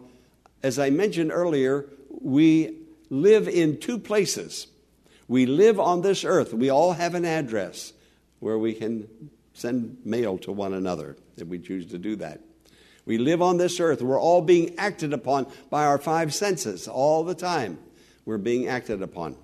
as 0.63 0.79
I 0.79 0.91
mentioned 0.91 1.33
earlier, 1.33 1.87
we 2.11 2.77
live 3.09 3.49
in 3.49 3.79
two 3.79 3.99
places. 3.99 4.67
We 5.27 5.47
live 5.47 5.81
on 5.81 6.03
this 6.03 6.25
earth. 6.25 6.53
We 6.53 6.71
all 6.71 6.93
have 6.93 7.15
an 7.15 7.25
address 7.25 7.93
where 8.41 8.59
we 8.59 8.75
can 8.75 9.09
send 9.55 9.99
mail 10.05 10.37
to 10.39 10.53
one 10.53 10.75
another 10.75 11.17
if 11.37 11.47
we 11.47 11.59
choose 11.59 11.87
to 11.87 11.99
do 11.99 12.17
that. 12.17 12.41
We 13.07 13.19
live 13.19 13.41
on 13.41 13.57
this 13.57 13.81
earth. 13.81 14.03
We're 14.03 14.21
all 14.21 14.43
being 14.43 14.79
acted 14.79 15.13
upon 15.13 15.47
by 15.71 15.87
our 15.87 15.99
five 15.99 16.35
senses 16.35 16.87
all 16.89 17.25
the 17.25 17.35
time. 17.35 17.79
We're 18.25 18.39
being 18.39 18.69
acted 18.69 19.03
upon 19.03 19.37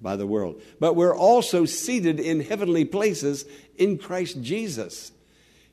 by 0.00 0.16
the 0.16 0.26
world. 0.26 0.60
But 0.80 0.96
we're 0.96 1.16
also 1.16 1.64
seated 1.64 2.20
in 2.20 2.40
heavenly 2.40 2.84
places 2.84 3.44
in 3.76 3.98
Christ 3.98 4.42
Jesus. 4.42 5.12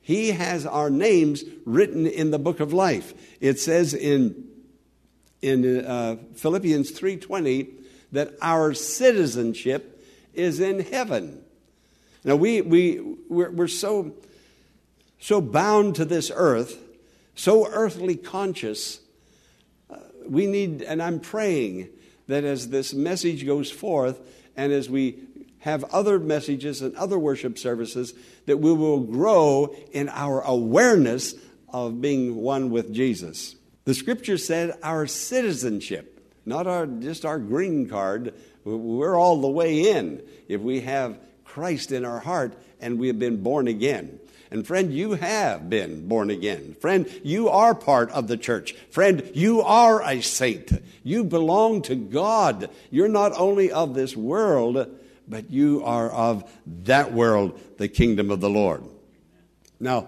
He 0.00 0.32
has 0.32 0.66
our 0.66 0.90
names 0.90 1.44
written 1.64 2.06
in 2.06 2.30
the 2.30 2.38
book 2.38 2.60
of 2.60 2.72
life. 2.72 3.14
It 3.40 3.58
says 3.58 3.94
in, 3.94 4.48
in 5.40 5.84
uh, 5.84 6.16
Philippians 6.34 6.92
3.20 6.92 7.70
that 8.12 8.34
our 8.42 8.74
citizenship 8.74 10.04
is 10.34 10.60
in 10.60 10.80
heaven. 10.80 11.42
Now, 12.22 12.36
we, 12.36 12.60
we, 12.60 13.00
we're, 13.28 13.50
we're 13.50 13.68
so, 13.68 14.14
so 15.20 15.40
bound 15.40 15.96
to 15.96 16.04
this 16.04 16.30
earth, 16.34 16.78
so 17.34 17.66
earthly 17.66 18.16
conscious. 18.16 19.00
Uh, 19.90 19.98
we 20.26 20.46
need, 20.46 20.82
and 20.82 21.02
I'm 21.02 21.20
praying 21.20 21.88
that 22.26 22.44
as 22.44 22.68
this 22.68 22.94
message 22.94 23.46
goes 23.46 23.70
forth 23.70 24.20
and 24.56 24.72
as 24.72 24.88
we 24.88 25.18
have 25.60 25.84
other 25.84 26.18
messages 26.18 26.82
and 26.82 26.94
other 26.96 27.18
worship 27.18 27.58
services, 27.58 28.14
that 28.46 28.58
we 28.58 28.72
will 28.72 29.00
grow 29.00 29.74
in 29.92 30.08
our 30.10 30.42
awareness 30.42 31.34
of 31.70 32.00
being 32.00 32.36
one 32.36 32.70
with 32.70 32.92
Jesus. 32.92 33.56
The 33.84 33.94
scripture 33.94 34.38
said 34.38 34.78
our 34.82 35.06
citizenship, 35.06 36.20
not 36.44 36.66
our, 36.66 36.86
just 36.86 37.24
our 37.24 37.38
green 37.38 37.88
card, 37.88 38.34
we're 38.64 39.16
all 39.16 39.40
the 39.40 39.48
way 39.48 39.90
in 39.90 40.22
if 40.48 40.60
we 40.60 40.80
have 40.82 41.18
Christ 41.44 41.92
in 41.92 42.04
our 42.04 42.20
heart 42.20 42.54
and 42.80 42.98
we 42.98 43.08
have 43.08 43.18
been 43.18 43.42
born 43.42 43.68
again. 43.68 44.18
And 44.54 44.64
friend, 44.64 44.94
you 44.94 45.14
have 45.14 45.68
been 45.68 46.06
born 46.06 46.30
again. 46.30 46.76
Friend, 46.80 47.10
you 47.24 47.48
are 47.48 47.74
part 47.74 48.08
of 48.12 48.28
the 48.28 48.36
church. 48.36 48.74
Friend, 48.88 49.28
you 49.34 49.62
are 49.62 50.00
a 50.00 50.20
saint. 50.20 50.70
You 51.02 51.24
belong 51.24 51.82
to 51.82 51.96
God. 51.96 52.70
You're 52.88 53.08
not 53.08 53.32
only 53.36 53.72
of 53.72 53.94
this 53.94 54.16
world, 54.16 54.96
but 55.26 55.50
you 55.50 55.82
are 55.84 56.08
of 56.08 56.48
that 56.84 57.12
world, 57.12 57.58
the 57.78 57.88
kingdom 57.88 58.30
of 58.30 58.40
the 58.40 58.48
Lord. 58.48 58.84
Now, 59.80 60.06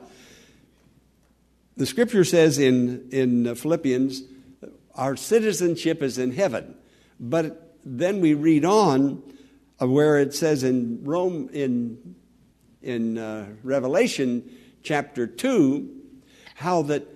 the 1.77 1.85
scripture 1.85 2.23
says 2.23 2.61
in, 2.61 3.09
in 3.11 3.53
Philippians, 3.53 4.23
our 4.95 5.17
citizenship 5.17 6.05
is 6.05 6.19
in 6.19 6.31
heaven. 6.31 6.77
But 7.19 7.79
then 7.85 8.21
we 8.21 8.35
read 8.35 8.65
on 8.65 9.25
where 9.81 10.21
it 10.21 10.35
says 10.35 10.63
in 10.63 11.03
Rome, 11.03 11.51
in 11.53 12.15
in 12.83 13.19
uh, 13.19 13.47
Revelation 13.63 14.51
chapter 14.83 15.27
2 15.27 15.97
how 16.57 16.81
that 16.83 17.07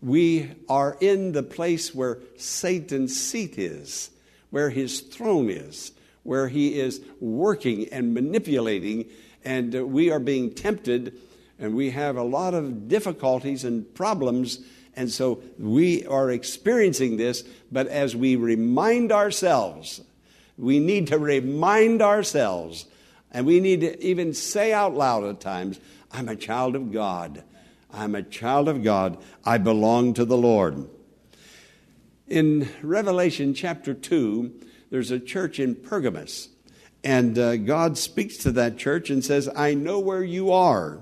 we 0.00 0.48
are 0.68 0.96
in 1.00 1.32
the 1.32 1.42
place 1.42 1.92
where 1.94 2.18
Satan's 2.36 3.20
seat 3.20 3.58
is, 3.58 4.10
where 4.50 4.70
his 4.70 5.00
throne 5.00 5.50
is, 5.50 5.90
where 6.22 6.48
he 6.48 6.78
is 6.78 7.00
working 7.20 7.88
and 7.90 8.14
manipulating, 8.14 9.06
and 9.44 9.74
uh, 9.74 9.84
we 9.84 10.10
are 10.10 10.20
being 10.20 10.52
tempted, 10.54 11.18
and 11.58 11.74
we 11.74 11.90
have 11.90 12.16
a 12.16 12.22
lot 12.22 12.54
of 12.54 12.86
difficulties 12.88 13.64
and 13.64 13.92
problems. 13.94 14.60
And 14.94 15.10
so 15.10 15.42
we 15.58 16.06
are 16.06 16.30
experiencing 16.30 17.16
this, 17.16 17.42
but 17.72 17.88
as 17.88 18.14
we 18.14 18.36
remind 18.36 19.10
ourselves, 19.10 20.00
we 20.56 20.78
need 20.78 21.08
to 21.08 21.18
remind 21.18 22.02
ourselves 22.02 22.86
and 23.30 23.46
we 23.46 23.60
need 23.60 23.80
to 23.80 24.04
even 24.04 24.34
say 24.34 24.72
out 24.72 24.94
loud 24.94 25.24
at 25.24 25.40
times, 25.40 25.80
I'm 26.12 26.28
a 26.28 26.36
child 26.36 26.76
of 26.76 26.92
God. 26.92 27.42
I'm 27.92 28.14
a 28.14 28.22
child 28.22 28.68
of 28.68 28.82
God. 28.82 29.18
I 29.44 29.58
belong 29.58 30.14
to 30.14 30.24
the 30.24 30.36
Lord. 30.36 30.88
In 32.26 32.68
Revelation 32.82 33.54
chapter 33.54 33.94
2, 33.94 34.52
there's 34.90 35.10
a 35.10 35.20
church 35.20 35.60
in 35.60 35.74
Pergamos. 35.74 36.48
And 37.04 37.38
uh, 37.38 37.56
God 37.56 37.98
speaks 37.98 38.38
to 38.38 38.52
that 38.52 38.78
church 38.78 39.10
and 39.10 39.24
says, 39.24 39.48
I 39.54 39.74
know 39.74 40.00
where 40.00 40.24
you 40.24 40.50
are. 40.52 41.00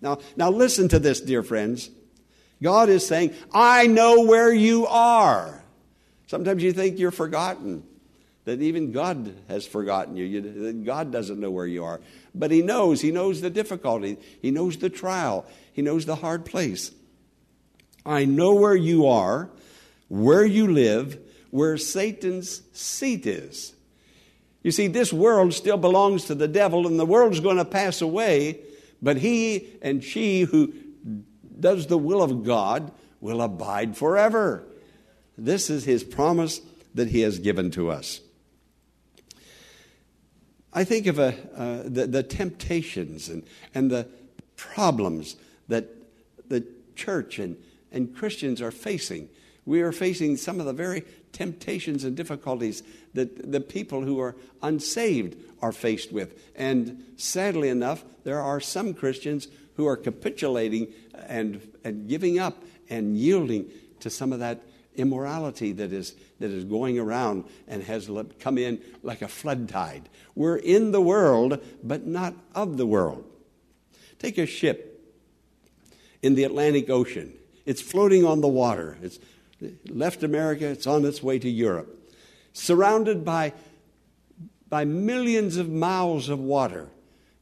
Now, 0.00 0.18
now 0.36 0.50
listen 0.50 0.88
to 0.88 0.98
this, 0.98 1.20
dear 1.20 1.42
friends. 1.42 1.90
God 2.62 2.88
is 2.88 3.06
saying, 3.06 3.34
I 3.52 3.86
know 3.86 4.22
where 4.22 4.52
you 4.52 4.86
are. 4.86 5.64
Sometimes 6.28 6.62
you 6.62 6.72
think 6.72 6.98
you're 6.98 7.10
forgotten 7.10 7.82
that 8.44 8.60
even 8.60 8.92
God 8.92 9.34
has 9.48 9.66
forgotten 9.66 10.16
you. 10.16 10.24
you. 10.24 10.72
God 10.84 11.12
doesn't 11.12 11.38
know 11.38 11.50
where 11.50 11.66
you 11.66 11.84
are. 11.84 12.00
But 12.34 12.50
He 12.50 12.62
knows. 12.62 13.00
He 13.00 13.12
knows 13.12 13.40
the 13.40 13.50
difficulty. 13.50 14.18
He 14.40 14.50
knows 14.50 14.76
the 14.76 14.90
trial. 14.90 15.46
He 15.72 15.82
knows 15.82 16.06
the 16.06 16.16
hard 16.16 16.44
place. 16.44 16.90
I 18.04 18.24
know 18.24 18.54
where 18.54 18.74
you 18.74 19.06
are, 19.06 19.48
where 20.08 20.44
you 20.44 20.72
live, 20.72 21.18
where 21.50 21.76
Satan's 21.76 22.62
seat 22.72 23.26
is. 23.26 23.74
You 24.62 24.70
see, 24.70 24.86
this 24.86 25.12
world 25.12 25.54
still 25.54 25.76
belongs 25.76 26.24
to 26.24 26.34
the 26.34 26.48
devil, 26.48 26.86
and 26.86 26.98
the 26.98 27.06
world's 27.06 27.40
going 27.40 27.56
to 27.56 27.64
pass 27.64 28.00
away, 28.00 28.60
but 29.00 29.16
he 29.16 29.68
and 29.82 30.02
she 30.02 30.42
who 30.42 30.72
does 31.58 31.86
the 31.86 31.98
will 31.98 32.22
of 32.22 32.44
God 32.44 32.92
will 33.20 33.42
abide 33.42 33.96
forever. 33.96 34.64
This 35.38 35.70
is 35.70 35.84
his 35.84 36.04
promise 36.04 36.60
that 36.94 37.08
he 37.08 37.20
has 37.20 37.38
given 37.38 37.70
to 37.72 37.90
us. 37.90 38.20
I 40.72 40.84
think 40.84 41.06
of 41.06 41.18
a, 41.18 41.34
uh, 41.54 41.82
the, 41.84 42.06
the 42.06 42.22
temptations 42.22 43.28
and, 43.28 43.42
and 43.74 43.90
the 43.90 44.08
problems 44.56 45.36
that 45.68 45.86
the 46.48 46.66
church 46.96 47.38
and, 47.38 47.56
and 47.90 48.14
Christians 48.14 48.62
are 48.62 48.70
facing. 48.70 49.28
We 49.66 49.82
are 49.82 49.92
facing 49.92 50.36
some 50.38 50.60
of 50.60 50.66
the 50.66 50.72
very 50.72 51.04
temptations 51.32 52.04
and 52.04 52.16
difficulties 52.16 52.82
that 53.14 53.52
the 53.52 53.60
people 53.60 54.02
who 54.02 54.18
are 54.20 54.34
unsaved 54.62 55.36
are 55.60 55.72
faced 55.72 56.12
with. 56.12 56.50
And 56.56 57.04
sadly 57.16 57.68
enough, 57.68 58.04
there 58.24 58.40
are 58.40 58.60
some 58.60 58.94
Christians 58.94 59.48
who 59.76 59.86
are 59.86 59.96
capitulating 59.96 60.88
and, 61.28 61.60
and 61.84 62.08
giving 62.08 62.38
up 62.38 62.62
and 62.88 63.16
yielding 63.16 63.70
to 64.00 64.10
some 64.10 64.32
of 64.32 64.40
that 64.40 64.62
immorality 64.96 65.72
that 65.72 65.92
is, 65.92 66.14
that 66.40 66.50
is 66.50 66.64
going 66.64 66.98
around 66.98 67.44
and 67.66 67.82
has 67.82 68.10
come 68.38 68.58
in 68.58 68.80
like 69.02 69.22
a 69.22 69.28
flood 69.28 69.68
tide. 69.68 70.08
We're 70.34 70.56
in 70.56 70.92
the 70.92 71.00
world, 71.00 71.62
but 71.82 72.06
not 72.06 72.34
of 72.54 72.76
the 72.76 72.86
world. 72.86 73.24
Take 74.18 74.38
a 74.38 74.46
ship 74.46 75.00
in 76.22 76.34
the 76.34 76.44
Atlantic 76.44 76.88
Ocean. 76.90 77.32
It's 77.66 77.82
floating 77.82 78.24
on 78.24 78.40
the 78.40 78.48
water. 78.48 78.98
It's 79.02 79.18
left 79.88 80.22
America, 80.22 80.66
it's 80.66 80.86
on 80.86 81.04
its 81.04 81.22
way 81.22 81.38
to 81.38 81.48
Europe. 81.48 82.12
Surrounded 82.52 83.24
by, 83.24 83.52
by 84.68 84.84
millions 84.84 85.56
of 85.56 85.70
miles 85.70 86.28
of 86.28 86.38
water. 86.38 86.88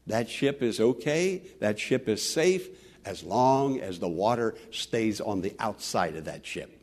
That 0.07 0.29
ship 0.29 0.61
is 0.61 0.79
okay, 0.79 1.43
that 1.59 1.79
ship 1.79 2.07
is 2.09 2.27
safe, 2.27 2.67
as 3.05 3.23
long 3.23 3.79
as 3.79 3.99
the 3.99 4.07
water 4.07 4.55
stays 4.71 5.21
on 5.21 5.41
the 5.41 5.55
outside 5.59 6.15
of 6.15 6.25
that 6.25 6.45
ship. 6.45 6.80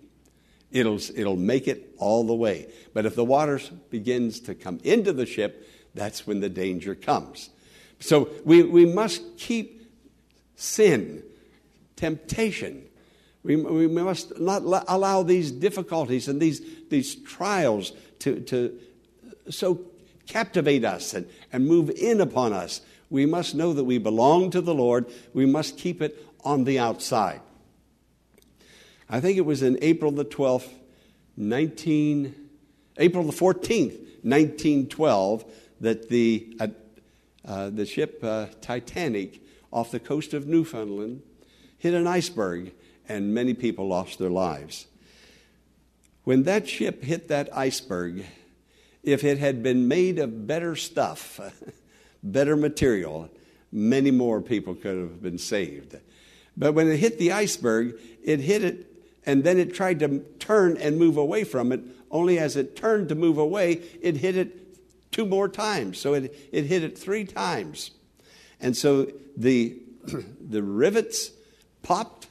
It'll, 0.71 1.01
it'll 1.17 1.37
make 1.37 1.67
it 1.67 1.95
all 1.99 2.25
the 2.25 2.35
way. 2.35 2.69
But 2.93 3.07
if 3.07 3.15
the 3.15 3.25
water 3.25 3.61
begins 3.91 4.41
to 4.41 4.55
come 4.55 4.81
into 4.85 5.13
the 5.13 5.27
ship, 5.27 5.67
that's 5.95 6.27
when 6.27 6.41
the 6.41 6.49
danger 6.49 6.95
comes. 6.95 7.51
So 8.01 8.29
we, 8.45 8.63
we 8.63 8.87
must 8.87 9.39
keep 9.39 9.91
sin, 10.57 11.23
temptation. 11.97 12.85
We, 13.43 13.57
we 13.57 13.87
must 13.87 14.39
not 14.39 14.63
allow 14.89 15.23
these 15.23 15.51
difficulties 15.51 16.29
and 16.29 16.41
these, 16.41 16.61
these 16.91 17.15
trials 17.17 17.93
to, 18.21 18.41
to 18.41 18.79
so 19.49 19.81
captivate 20.27 20.85
us 20.85 21.15
and, 21.15 21.27
and 21.53 21.67
move 21.67 21.91
in 21.91 22.21
upon 22.21 22.53
us. 22.53 22.83
We 23.11 23.25
must 23.25 23.55
know 23.55 23.73
that 23.73 23.85
we 23.85 23.99
belong 23.99 24.51
to 24.51 24.61
the 24.61 24.75
Lord. 24.75 25.07
We 25.33 25.47
must 25.47 25.79
keep 25.79 26.03
it 26.03 26.25
on 26.45 26.65
the 26.65 26.79
outside. 26.79 27.41
I 29.11 29.21
think 29.21 29.39
it 29.39 29.47
was 29.47 29.63
in 29.63 29.79
April 29.81 30.11
the 30.11 30.25
12th, 30.25 30.69
19, 31.37 32.35
April 32.99 33.25
the 33.25 33.33
14th, 33.33 33.99
1912, 34.23 35.45
that 35.81 36.09
the, 36.11 36.57
uh, 36.61 36.69
uh, 37.45 37.71
the 37.71 37.87
ship 37.87 38.21
uh, 38.23 38.47
Titanic 38.61 39.41
off 39.73 39.91
the 39.91 40.01
coast 40.01 40.35
of 40.35 40.47
Newfoundland 40.47 41.23
hit 41.79 41.95
an 41.95 42.07
iceberg 42.07 42.73
and 43.09 43.33
many 43.33 43.55
people 43.55 43.89
lost 43.89 44.19
their 44.19 44.31
lives. 44.31 44.87
When 46.25 46.43
that 46.43 46.69
ship 46.69 47.03
hit 47.03 47.29
that 47.29 47.49
iceberg, 47.57 48.27
if 49.03 49.25
it 49.25 49.39
had 49.39 49.63
been 49.63 49.89
made 49.89 50.19
of 50.19 50.47
better 50.47 50.77
stuff, 50.77 51.41
better 52.23 52.57
material, 52.57 53.31
many 53.73 54.11
more 54.11 54.43
people 54.43 54.75
could 54.75 54.99
have 54.99 55.23
been 55.23 55.39
saved. 55.39 55.97
But 56.57 56.75
when 56.75 56.89
it 56.89 56.97
hit 56.99 57.19
the 57.19 57.33
iceberg, 57.33 57.99
it 58.23 58.41
hit 58.41 58.65
it 58.65 58.89
and 59.27 59.45
then 59.45 59.59
it 59.59 59.75
tried 59.75 60.01
to 60.01 60.21
turn 60.39 60.77
and 60.77 60.99
move 60.99 61.17
away 61.17 61.45
from 61.45 61.73
it. 61.73 61.81
Only 62.11 62.39
as 62.39 62.57
it 62.57 62.77
turned 62.77 63.11
to 63.11 63.15
move 63.15 63.39
away, 63.39 63.83
it 64.01 64.17
hit 64.17 64.37
it 64.37 65.13
two 65.13 65.27
more 65.27 65.49
times. 65.49 65.99
So 65.99 66.15
it, 66.15 66.49
it 66.53 66.65
hit 66.65 66.83
it 66.83 66.99
three 66.99 67.25
times. 67.25 67.91
And 68.61 68.77
so 68.77 69.11
the, 69.37 69.79
the 70.41 70.63
rivets 70.63 71.31
popped, 71.83 72.29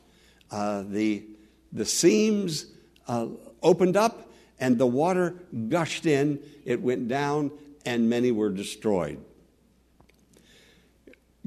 uh, 0.52 0.84
the, 0.88 1.24
the 1.72 1.86
seams 1.86 2.66
uh, 3.08 3.28
opened 3.62 3.98
up, 3.98 4.30
and 4.60 4.78
the 4.78 4.88
water 4.88 5.36
gushed 5.70 6.06
in. 6.06 6.40
It 6.66 6.82
went 6.82 7.08
down, 7.08 7.52
and 7.86 8.10
many 8.10 8.32
were 8.32 8.50
destroyed. 8.50 9.24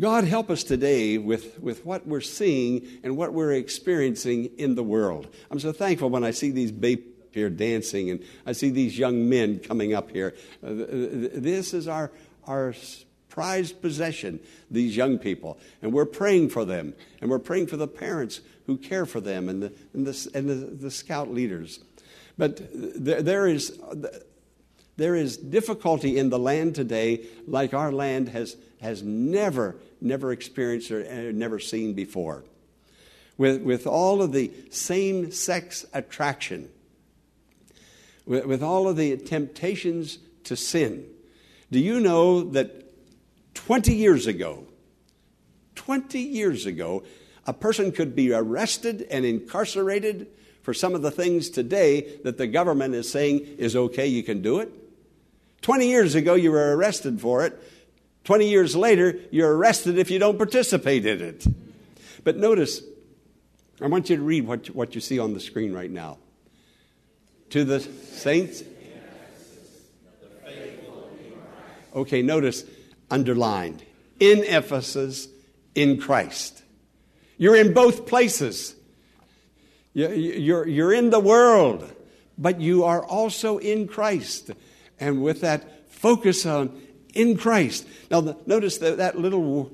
God, 0.00 0.24
help 0.24 0.48
us 0.48 0.64
today 0.64 1.18
with, 1.18 1.60
with 1.60 1.84
what 1.84 2.06
we're 2.06 2.22
seeing 2.22 2.88
and 3.04 3.18
what 3.18 3.34
we're 3.34 3.52
experiencing 3.52 4.46
in 4.56 4.74
the 4.74 4.82
world. 4.82 5.28
I'm 5.50 5.60
so 5.60 5.72
thankful 5.72 6.08
when 6.08 6.24
I 6.24 6.30
see 6.30 6.50
these 6.50 6.72
babies 6.72 7.04
here 7.32 7.50
dancing 7.50 8.10
and 8.10 8.24
I 8.46 8.52
see 8.52 8.70
these 8.70 8.98
young 8.98 9.28
men 9.28 9.58
coming 9.58 9.92
up 9.94 10.10
here. 10.10 10.34
Uh, 10.64 10.70
this 10.72 11.74
is 11.74 11.86
our, 11.86 12.10
our 12.46 12.74
prized 13.28 13.82
possession, 13.82 14.40
these 14.70 14.96
young 14.96 15.18
people. 15.18 15.58
And 15.82 15.92
we're 15.92 16.06
praying 16.06 16.48
for 16.48 16.64
them. 16.64 16.94
And 17.20 17.30
we're 17.30 17.38
praying 17.38 17.66
for 17.66 17.76
the 17.76 17.86
parents 17.86 18.40
who 18.66 18.78
care 18.78 19.04
for 19.04 19.20
them 19.20 19.50
and 19.50 19.62
the, 19.62 19.72
and 19.92 20.06
the, 20.06 20.30
and 20.34 20.48
the, 20.48 20.54
the 20.54 20.90
scout 20.90 21.30
leaders. 21.30 21.78
But 22.38 22.68
there, 22.72 23.22
there 23.22 23.46
is 23.46 23.78
there 25.00 25.14
is 25.14 25.38
difficulty 25.38 26.18
in 26.18 26.28
the 26.28 26.38
land 26.38 26.74
today 26.74 27.24
like 27.46 27.72
our 27.72 27.90
land 27.90 28.28
has, 28.28 28.58
has 28.82 29.02
never, 29.02 29.76
never 30.00 30.32
experienced 30.32 30.90
or 30.90 31.32
never 31.32 31.58
seen 31.58 31.94
before. 31.94 32.44
With, 33.36 33.62
with 33.62 33.86
all 33.86 34.20
of 34.22 34.32
the 34.32 34.52
same 34.70 35.30
sex 35.30 35.86
attraction, 35.94 36.70
with, 38.26 38.44
with 38.44 38.62
all 38.62 38.88
of 38.88 38.96
the 38.96 39.16
temptations 39.16 40.18
to 40.44 40.56
sin. 40.56 41.06
Do 41.70 41.78
you 41.78 42.00
know 42.00 42.42
that 42.50 42.92
20 43.54 43.94
years 43.94 44.26
ago, 44.26 44.64
20 45.76 46.18
years 46.20 46.66
ago, 46.66 47.02
a 47.46 47.52
person 47.52 47.92
could 47.92 48.14
be 48.14 48.32
arrested 48.32 49.06
and 49.10 49.24
incarcerated 49.24 50.28
for 50.62 50.74
some 50.74 50.94
of 50.94 51.02
the 51.02 51.10
things 51.10 51.48
today 51.48 52.18
that 52.22 52.38
the 52.38 52.46
government 52.46 52.94
is 52.94 53.10
saying 53.10 53.40
is 53.58 53.74
okay, 53.74 54.06
you 54.06 54.22
can 54.22 54.42
do 54.42 54.60
it? 54.60 54.70
20 55.62 55.88
years 55.88 56.14
ago, 56.14 56.34
you 56.34 56.50
were 56.50 56.76
arrested 56.76 57.20
for 57.20 57.44
it. 57.44 57.60
20 58.24 58.48
years 58.48 58.76
later, 58.76 59.18
you're 59.30 59.56
arrested 59.56 59.98
if 59.98 60.10
you 60.10 60.18
don't 60.18 60.36
participate 60.36 61.06
in 61.06 61.20
it. 61.20 61.46
But 62.22 62.36
notice, 62.36 62.82
I 63.80 63.86
want 63.86 64.10
you 64.10 64.16
to 64.16 64.22
read 64.22 64.46
what, 64.46 64.66
what 64.68 64.94
you 64.94 65.00
see 65.00 65.18
on 65.18 65.32
the 65.32 65.40
screen 65.40 65.72
right 65.72 65.90
now. 65.90 66.18
To 67.50 67.64
the 67.64 67.80
saints. 67.80 68.62
Okay, 71.94 72.22
notice 72.22 72.64
underlined 73.10 73.82
in 74.20 74.44
Ephesus, 74.44 75.28
in 75.74 75.98
Christ. 76.00 76.62
You're 77.38 77.56
in 77.56 77.72
both 77.72 78.06
places. 78.06 78.76
You're, 79.92 80.68
you're 80.68 80.92
in 80.92 81.10
the 81.10 81.18
world, 81.18 81.90
but 82.38 82.60
you 82.60 82.84
are 82.84 83.04
also 83.04 83.58
in 83.58 83.88
Christ 83.88 84.52
and 85.00 85.22
with 85.22 85.40
that 85.40 85.90
focus 85.90 86.46
on 86.46 86.80
in 87.14 87.36
Christ. 87.36 87.86
Now, 88.10 88.20
the, 88.20 88.36
notice 88.46 88.78
that, 88.78 88.98
that 88.98 89.18
little 89.18 89.72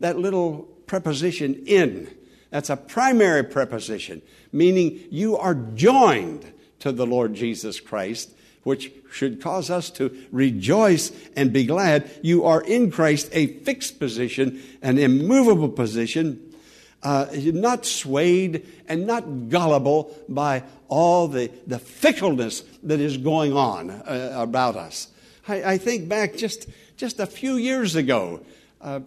that 0.00 0.18
little 0.18 0.68
preposition 0.86 1.62
in. 1.66 2.10
That's 2.50 2.70
a 2.70 2.76
primary 2.76 3.44
preposition, 3.44 4.22
meaning 4.52 5.04
you 5.10 5.36
are 5.36 5.54
joined 5.54 6.52
to 6.80 6.90
the 6.90 7.06
Lord 7.06 7.34
Jesus 7.34 7.78
Christ, 7.78 8.30
which 8.64 8.90
should 9.12 9.40
cause 9.40 9.70
us 9.70 9.90
to 9.90 10.26
rejoice 10.32 11.12
and 11.36 11.52
be 11.52 11.64
glad. 11.64 12.10
You 12.22 12.44
are 12.46 12.60
in 12.60 12.90
Christ, 12.90 13.28
a 13.32 13.46
fixed 13.46 14.00
position, 14.00 14.60
an 14.82 14.98
immovable 14.98 15.68
position, 15.68 16.54
uh, 17.02 17.26
not 17.34 17.86
swayed 17.86 18.66
and 18.88 19.06
not 19.06 19.48
gullible 19.48 20.16
by 20.28 20.64
all 20.88 21.28
the, 21.28 21.50
the 21.66 21.78
fickleness 21.78 22.62
that 22.82 23.00
is 23.00 23.16
going 23.16 23.52
on 23.52 23.90
uh, 23.90 24.34
about 24.36 24.76
us. 24.76 25.08
I, 25.48 25.72
I, 25.72 25.78
think 25.78 26.08
back 26.08 26.36
just, 26.36 26.68
just 26.96 27.20
a 27.20 27.26
few 27.26 27.56
years 27.56 27.96
ago, 27.96 28.40
uh, 28.80 29.00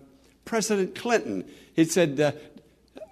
President 0.45 0.95
Clinton, 0.95 1.45
he 1.75 1.85
said, 1.85 2.19
uh, 2.19 2.31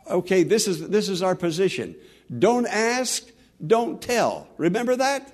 okay, 0.10 0.44
this 0.44 0.68
is, 0.68 0.90
this 0.90 1.10
is 1.10 1.22
our 1.22 1.36
position. 1.36 1.96
Don't 2.38 2.68
ask, 2.68 3.30
don't 3.66 4.02
tell. 4.02 4.48
Remember 4.58 4.96
that? 4.96 5.32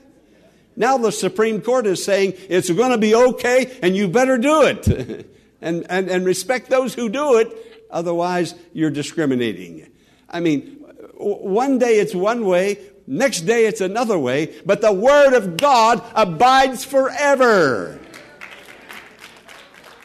Now 0.76 0.98
the 0.98 1.12
Supreme 1.12 1.62
Court 1.62 1.88
is 1.88 2.04
saying 2.04 2.34
it's 2.50 2.70
going 2.70 2.92
to 2.92 2.98
be 2.98 3.16
okay 3.16 3.78
and 3.82 3.96
you 3.96 4.08
better 4.08 4.38
do 4.38 4.64
it. 4.64 4.88
and, 5.62 5.86
and, 5.90 6.10
and 6.10 6.26
respect 6.26 6.70
those 6.70 6.94
who 6.94 7.10
do 7.10 7.40
it 7.40 7.68
Otherwise, 7.90 8.56
you're 8.74 8.92
discriminating. 8.92 9.88
I 10.30 10.40
mean, 10.40 10.84
one 11.16 11.80
day 11.80 12.00
it's 12.00 12.14
one 12.14 12.46
way, 12.46 12.80
next 13.08 13.42
day 13.42 13.66
it's 13.66 13.82
another 13.82 14.20
way, 14.20 14.60
but 14.66 14.82
the 14.82 14.94
Word 14.94 15.34
of 15.34 15.58
God 15.58 16.04
abides 16.14 16.84
forever. 16.84 18.00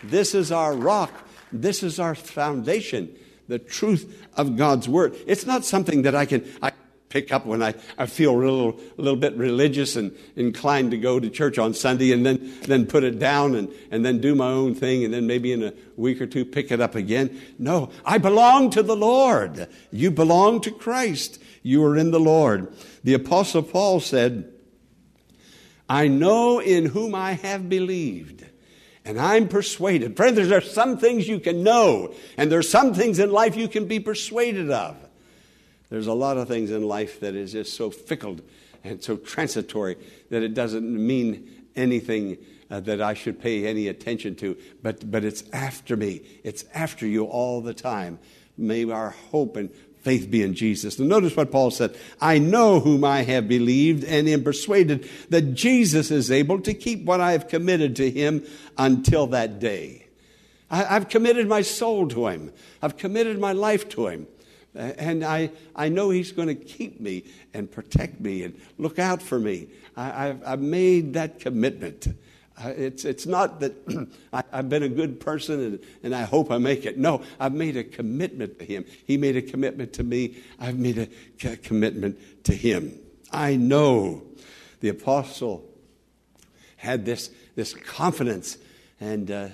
This 0.02 0.34
is 0.34 0.50
our 0.50 0.74
rock. 0.74 1.12
This 1.52 1.82
is 1.82 2.00
our 2.00 2.14
foundation, 2.14 3.14
the 3.48 3.58
truth 3.58 4.26
of 4.36 4.56
God's 4.56 4.88
Word. 4.88 5.16
It's 5.26 5.44
not 5.44 5.64
something 5.64 6.02
that 6.02 6.14
I 6.14 6.24
can, 6.24 6.44
I 6.62 6.72
pick 7.12 7.30
up 7.30 7.44
when 7.44 7.62
I, 7.62 7.74
I 7.98 8.06
feel 8.06 8.34
a 8.34 8.40
little, 8.40 8.80
a 8.96 9.02
little 9.02 9.18
bit 9.18 9.36
religious 9.36 9.96
and 9.96 10.16
inclined 10.34 10.92
to 10.92 10.96
go 10.96 11.20
to 11.20 11.28
church 11.28 11.58
on 11.58 11.74
Sunday 11.74 12.10
and 12.10 12.24
then, 12.24 12.54
then 12.62 12.86
put 12.86 13.04
it 13.04 13.18
down 13.18 13.54
and, 13.54 13.70
and 13.90 14.02
then 14.02 14.18
do 14.18 14.34
my 14.34 14.48
own 14.48 14.74
thing 14.74 15.04
and 15.04 15.12
then 15.12 15.26
maybe 15.26 15.52
in 15.52 15.62
a 15.62 15.74
week 15.96 16.22
or 16.22 16.26
two 16.26 16.46
pick 16.46 16.72
it 16.72 16.80
up 16.80 16.94
again. 16.94 17.38
No, 17.58 17.90
I 18.02 18.16
belong 18.16 18.70
to 18.70 18.82
the 18.82 18.96
Lord. 18.96 19.68
You 19.90 20.10
belong 20.10 20.62
to 20.62 20.70
Christ. 20.70 21.41
You 21.62 21.84
are 21.84 21.96
in 21.96 22.10
the 22.10 22.20
Lord. 22.20 22.72
The 23.04 23.14
Apostle 23.14 23.62
Paul 23.62 24.00
said, 24.00 24.52
I 25.88 26.08
know 26.08 26.60
in 26.60 26.86
whom 26.86 27.14
I 27.14 27.32
have 27.32 27.68
believed. 27.68 28.46
And 29.04 29.18
I'm 29.18 29.48
persuaded. 29.48 30.16
Friends, 30.16 30.36
there 30.36 30.58
are 30.58 30.60
some 30.60 30.96
things 30.96 31.26
you 31.26 31.40
can 31.40 31.64
know, 31.64 32.14
and 32.36 32.52
there 32.52 32.60
are 32.60 32.62
some 32.62 32.94
things 32.94 33.18
in 33.18 33.32
life 33.32 33.56
you 33.56 33.66
can 33.66 33.86
be 33.86 33.98
persuaded 33.98 34.70
of. 34.70 34.96
There's 35.90 36.06
a 36.06 36.12
lot 36.12 36.38
of 36.38 36.48
things 36.48 36.70
in 36.70 36.82
life 36.84 37.20
that 37.20 37.34
is 37.34 37.52
just 37.52 37.76
so 37.76 37.90
fickle 37.90 38.38
and 38.84 39.02
so 39.02 39.16
transitory 39.16 39.96
that 40.30 40.42
it 40.42 40.54
doesn't 40.54 40.88
mean 40.88 41.66
anything 41.74 42.38
uh, 42.70 42.80
that 42.80 43.02
I 43.02 43.14
should 43.14 43.40
pay 43.40 43.66
any 43.66 43.88
attention 43.88 44.34
to. 44.36 44.56
But, 44.82 45.10
but 45.10 45.24
it's 45.24 45.44
after 45.52 45.96
me, 45.96 46.22
it's 46.44 46.64
after 46.72 47.06
you 47.06 47.24
all 47.24 47.60
the 47.60 47.74
time. 47.74 48.18
May 48.56 48.88
our 48.90 49.10
hope 49.10 49.56
and 49.56 49.70
faith 50.02 50.30
be 50.30 50.42
in 50.42 50.54
Jesus. 50.54 50.98
And 50.98 51.08
notice 51.08 51.36
what 51.36 51.50
Paul 51.50 51.70
said 51.70 51.96
I 52.20 52.38
know 52.38 52.80
whom 52.80 53.04
I 53.04 53.22
have 53.22 53.48
believed 53.48 54.04
and 54.04 54.28
am 54.28 54.44
persuaded 54.44 55.08
that 55.30 55.54
Jesus 55.54 56.10
is 56.10 56.30
able 56.30 56.60
to 56.60 56.74
keep 56.74 57.04
what 57.04 57.20
I 57.20 57.32
have 57.32 57.48
committed 57.48 57.96
to 57.96 58.10
him 58.10 58.44
until 58.76 59.28
that 59.28 59.58
day. 59.58 60.06
I, 60.70 60.96
I've 60.96 61.08
committed 61.08 61.48
my 61.48 61.62
soul 61.62 62.08
to 62.08 62.28
him, 62.28 62.52
I've 62.80 62.96
committed 62.96 63.38
my 63.38 63.52
life 63.52 63.88
to 63.90 64.08
him. 64.08 64.26
And 64.74 65.22
I, 65.22 65.50
I 65.76 65.90
know 65.90 66.08
He's 66.08 66.32
going 66.32 66.48
to 66.48 66.54
keep 66.54 66.98
me 66.98 67.24
and 67.52 67.70
protect 67.70 68.20
me 68.20 68.42
and 68.42 68.58
look 68.78 68.98
out 68.98 69.20
for 69.20 69.38
me. 69.38 69.68
I, 69.96 70.28
have 70.28 70.42
I've 70.46 70.60
made 70.60 71.12
that 71.12 71.40
commitment. 71.40 72.08
It's, 72.58 73.04
it's 73.04 73.26
not 73.26 73.60
that 73.60 73.74
I, 74.32 74.44
have 74.52 74.68
been 74.68 74.82
a 74.82 74.88
good 74.88 75.20
person 75.20 75.60
and, 75.60 75.80
and 76.02 76.14
I 76.14 76.22
hope 76.22 76.50
I 76.50 76.58
make 76.58 76.84
it. 76.86 76.98
No, 76.98 77.22
I've 77.40 77.54
made 77.54 77.76
a 77.76 77.84
commitment 77.84 78.58
to 78.58 78.64
Him. 78.64 78.84
He 79.06 79.16
made 79.16 79.36
a 79.36 79.42
commitment 79.42 79.94
to 79.94 80.04
me. 80.04 80.36
I've 80.58 80.78
made 80.78 81.08
a 81.44 81.56
commitment 81.56 82.18
to 82.44 82.54
Him. 82.54 82.98
I 83.30 83.56
know 83.56 84.22
the 84.80 84.90
apostle 84.90 85.64
had 86.76 87.04
this, 87.04 87.30
this 87.54 87.74
confidence 87.74 88.58
and 89.00 89.30
uh, 89.30 89.48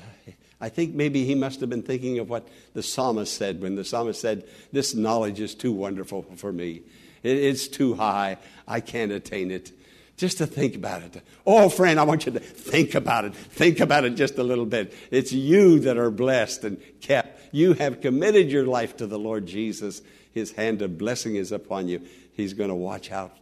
I 0.61 0.69
think 0.69 0.95
maybe 0.95 1.25
he 1.25 1.35
must 1.35 1.61
have 1.61 1.71
been 1.71 1.83
thinking 1.83 2.19
of 2.19 2.29
what 2.29 2.49
the 2.75 2.83
psalmist 2.83 3.35
said 3.35 3.63
when 3.63 3.77
the 3.77 3.85
psalmist 3.85 4.21
said, 4.21 4.45
This 4.73 4.95
knowledge 4.95 5.41
is 5.41 5.55
too 5.55 5.73
wonderful 5.73 6.23
for 6.37 6.53
me. 6.53 6.83
it's 7.23 7.69
too 7.69 7.95
high. 7.95 8.39
I 8.67 8.81
can't 8.81 9.13
attain 9.13 9.51
it. 9.51 9.73
Just 10.19 10.39
to 10.39 10.47
think 10.47 10.75
about 10.75 11.03
it. 11.03 11.23
Oh, 11.47 11.69
friend, 11.69 11.99
I 11.99 12.03
want 12.03 12.27
you 12.27 12.33
to 12.33 12.41
think 12.41 12.97
about 12.97 13.25
it. 13.25 13.37
Think 13.37 13.79
about 13.79 14.05
it 14.05 14.17
just 14.17 14.37
a 14.37 14.43
little 14.43 14.67
bit. 14.67 14.93
It's 15.13 15.33
you 15.33 15.79
that 15.81 15.97
are 15.97 16.11
blessed 16.11 16.65
and 16.65 16.83
kept. 17.01 17.55
You 17.55 17.75
have 17.75 18.01
committed 18.01 18.51
your 18.51 18.67
life 18.67 18.97
to 18.97 19.07
the 19.07 19.19
Lord 19.19 19.47
Jesus. 19.47 20.03
His 20.35 20.51
hand 20.51 20.83
of 20.83 20.99
blessing 20.99 21.37
is 21.37 21.53
upon 21.53 21.87
you. 21.87 22.03
He's 22.35 22.53
going 22.53 22.69
to 22.69 22.75
watch 22.75 23.13
out 23.13 23.37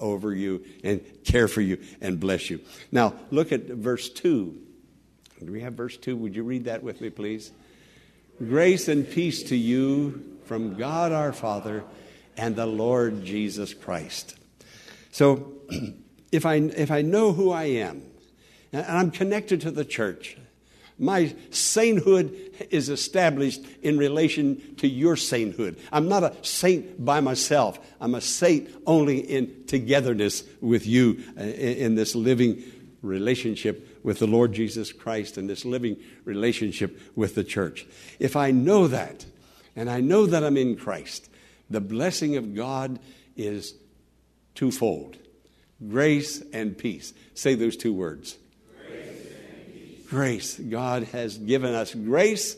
over 0.00 0.34
you 0.34 0.64
and 0.82 1.00
care 1.24 1.46
for 1.46 1.60
you 1.60 1.78
and 2.00 2.18
bless 2.18 2.50
you. 2.50 2.60
Now, 2.90 3.14
look 3.30 3.52
at 3.52 3.62
verse 3.62 4.08
2. 4.08 4.60
Do 5.44 5.52
we 5.52 5.60
have 5.60 5.74
verse 5.74 5.96
2? 5.96 6.16
Would 6.16 6.34
you 6.34 6.42
read 6.42 6.64
that 6.64 6.82
with 6.82 7.00
me, 7.00 7.10
please? 7.10 7.52
Grace 8.38 8.88
and 8.88 9.08
peace 9.08 9.44
to 9.44 9.56
you 9.56 10.38
from 10.46 10.74
God 10.74 11.12
our 11.12 11.32
Father 11.32 11.84
and 12.36 12.56
the 12.56 12.66
Lord 12.66 13.24
Jesus 13.24 13.72
Christ. 13.74 14.36
So, 15.12 15.53
if 16.32 16.46
I, 16.46 16.56
if 16.56 16.90
I 16.90 17.02
know 17.02 17.32
who 17.32 17.50
I 17.50 17.64
am, 17.64 18.02
and 18.72 18.84
I'm 18.86 19.10
connected 19.10 19.60
to 19.62 19.70
the 19.70 19.84
church, 19.84 20.36
my 20.98 21.34
sainthood 21.50 22.36
is 22.70 22.88
established 22.88 23.64
in 23.82 23.98
relation 23.98 24.76
to 24.76 24.88
your 24.88 25.16
sainthood. 25.16 25.78
I'm 25.92 26.08
not 26.08 26.22
a 26.22 26.34
saint 26.42 27.04
by 27.04 27.20
myself. 27.20 27.78
I'm 28.00 28.14
a 28.14 28.20
saint 28.20 28.70
only 28.86 29.18
in 29.18 29.64
togetherness 29.66 30.44
with 30.60 30.86
you 30.86 31.22
uh, 31.38 31.42
in 31.42 31.94
this 31.96 32.14
living 32.14 32.62
relationship 33.02 34.00
with 34.04 34.18
the 34.18 34.26
Lord 34.26 34.52
Jesus 34.52 34.92
Christ 34.92 35.36
and 35.36 35.48
this 35.48 35.64
living 35.64 35.96
relationship 36.24 37.00
with 37.16 37.34
the 37.34 37.44
church. 37.44 37.86
If 38.18 38.36
I 38.36 38.50
know 38.50 38.86
that, 38.88 39.26
and 39.74 39.90
I 39.90 40.00
know 40.00 40.26
that 40.26 40.44
I'm 40.44 40.56
in 40.56 40.76
Christ, 40.76 41.28
the 41.68 41.80
blessing 41.80 42.36
of 42.36 42.54
God 42.54 43.00
is 43.36 43.74
twofold 44.54 45.18
grace 45.88 46.42
and 46.52 46.76
peace. 46.76 47.12
Say 47.34 47.54
those 47.54 47.76
two 47.76 47.92
words. 47.92 48.38
Grace. 50.08 50.58
God 50.58 51.04
has 51.04 51.38
given 51.38 51.74
us 51.74 51.94
grace. 51.94 52.56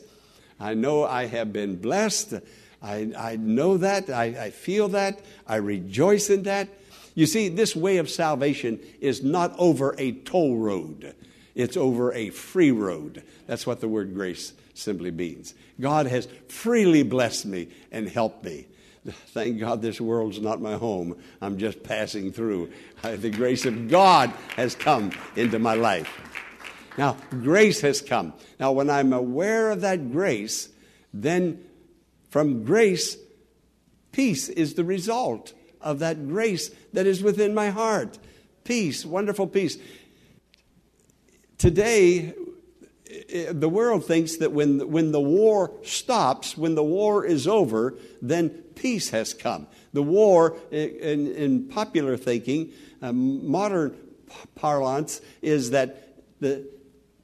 I 0.59 0.73
know 0.73 1.03
I 1.03 1.25
have 1.25 1.53
been 1.53 1.77
blessed. 1.77 2.35
I, 2.81 3.11
I 3.17 3.35
know 3.37 3.77
that. 3.77 4.09
I, 4.09 4.25
I 4.25 4.49
feel 4.51 4.89
that. 4.89 5.19
I 5.47 5.55
rejoice 5.57 6.29
in 6.29 6.43
that. 6.43 6.69
You 7.15 7.25
see, 7.25 7.49
this 7.49 7.75
way 7.75 7.97
of 7.97 8.09
salvation 8.09 8.79
is 9.01 9.23
not 9.23 9.55
over 9.57 9.95
a 9.97 10.11
toll 10.11 10.57
road, 10.57 11.15
it's 11.55 11.75
over 11.75 12.13
a 12.13 12.29
free 12.29 12.71
road. 12.71 13.23
That's 13.47 13.65
what 13.65 13.81
the 13.81 13.87
word 13.87 14.13
grace 14.13 14.53
simply 14.75 15.09
means. 15.09 15.55
God 15.81 16.05
has 16.05 16.27
freely 16.47 17.01
blessed 17.01 17.47
me 17.47 17.69
and 17.91 18.07
helped 18.07 18.43
me. 18.43 18.67
Thank 19.07 19.59
God 19.59 19.81
this 19.81 20.01
world's 20.01 20.41
not 20.41 20.61
my 20.61 20.73
home. 20.73 21.17
I'm 21.41 21.57
just 21.57 21.83
passing 21.83 22.31
through. 22.31 22.71
The 23.01 23.29
grace 23.29 23.65
of 23.65 23.87
God 23.87 24.31
has 24.55 24.75
come 24.75 25.11
into 25.35 25.59
my 25.59 25.75
life. 25.75 26.09
Now, 26.97 27.17
grace 27.29 27.81
has 27.81 28.01
come. 28.01 28.33
Now, 28.59 28.71
when 28.71 28.89
I'm 28.89 29.13
aware 29.13 29.71
of 29.71 29.81
that 29.81 30.11
grace, 30.11 30.69
then 31.13 31.63
from 32.29 32.63
grace, 32.63 33.17
peace 34.11 34.49
is 34.49 34.73
the 34.73 34.83
result 34.83 35.53
of 35.79 35.99
that 35.99 36.27
grace 36.27 36.71
that 36.93 37.05
is 37.05 37.21
within 37.21 37.53
my 37.53 37.69
heart. 37.69 38.17
Peace, 38.63 39.05
wonderful 39.05 39.47
peace. 39.47 39.77
Today, 41.57 42.33
the 43.45 43.69
world 43.69 44.05
thinks 44.05 44.37
that 44.37 44.51
when, 44.51 44.91
when 44.91 45.11
the 45.11 45.21
war 45.21 45.71
stops, 45.83 46.57
when 46.57 46.75
the 46.75 46.83
war 46.83 47.25
is 47.25 47.47
over, 47.47 47.95
then 48.21 48.49
peace 48.75 49.09
has 49.09 49.33
come. 49.33 49.67
The 49.93 50.03
war, 50.03 50.57
in, 50.71 51.31
in 51.33 51.67
popular 51.69 52.17
thinking, 52.17 52.71
uh, 53.01 53.11
modern 53.13 53.95
parlance, 54.55 55.21
is 55.41 55.71
that 55.71 56.21
the, 56.39 56.67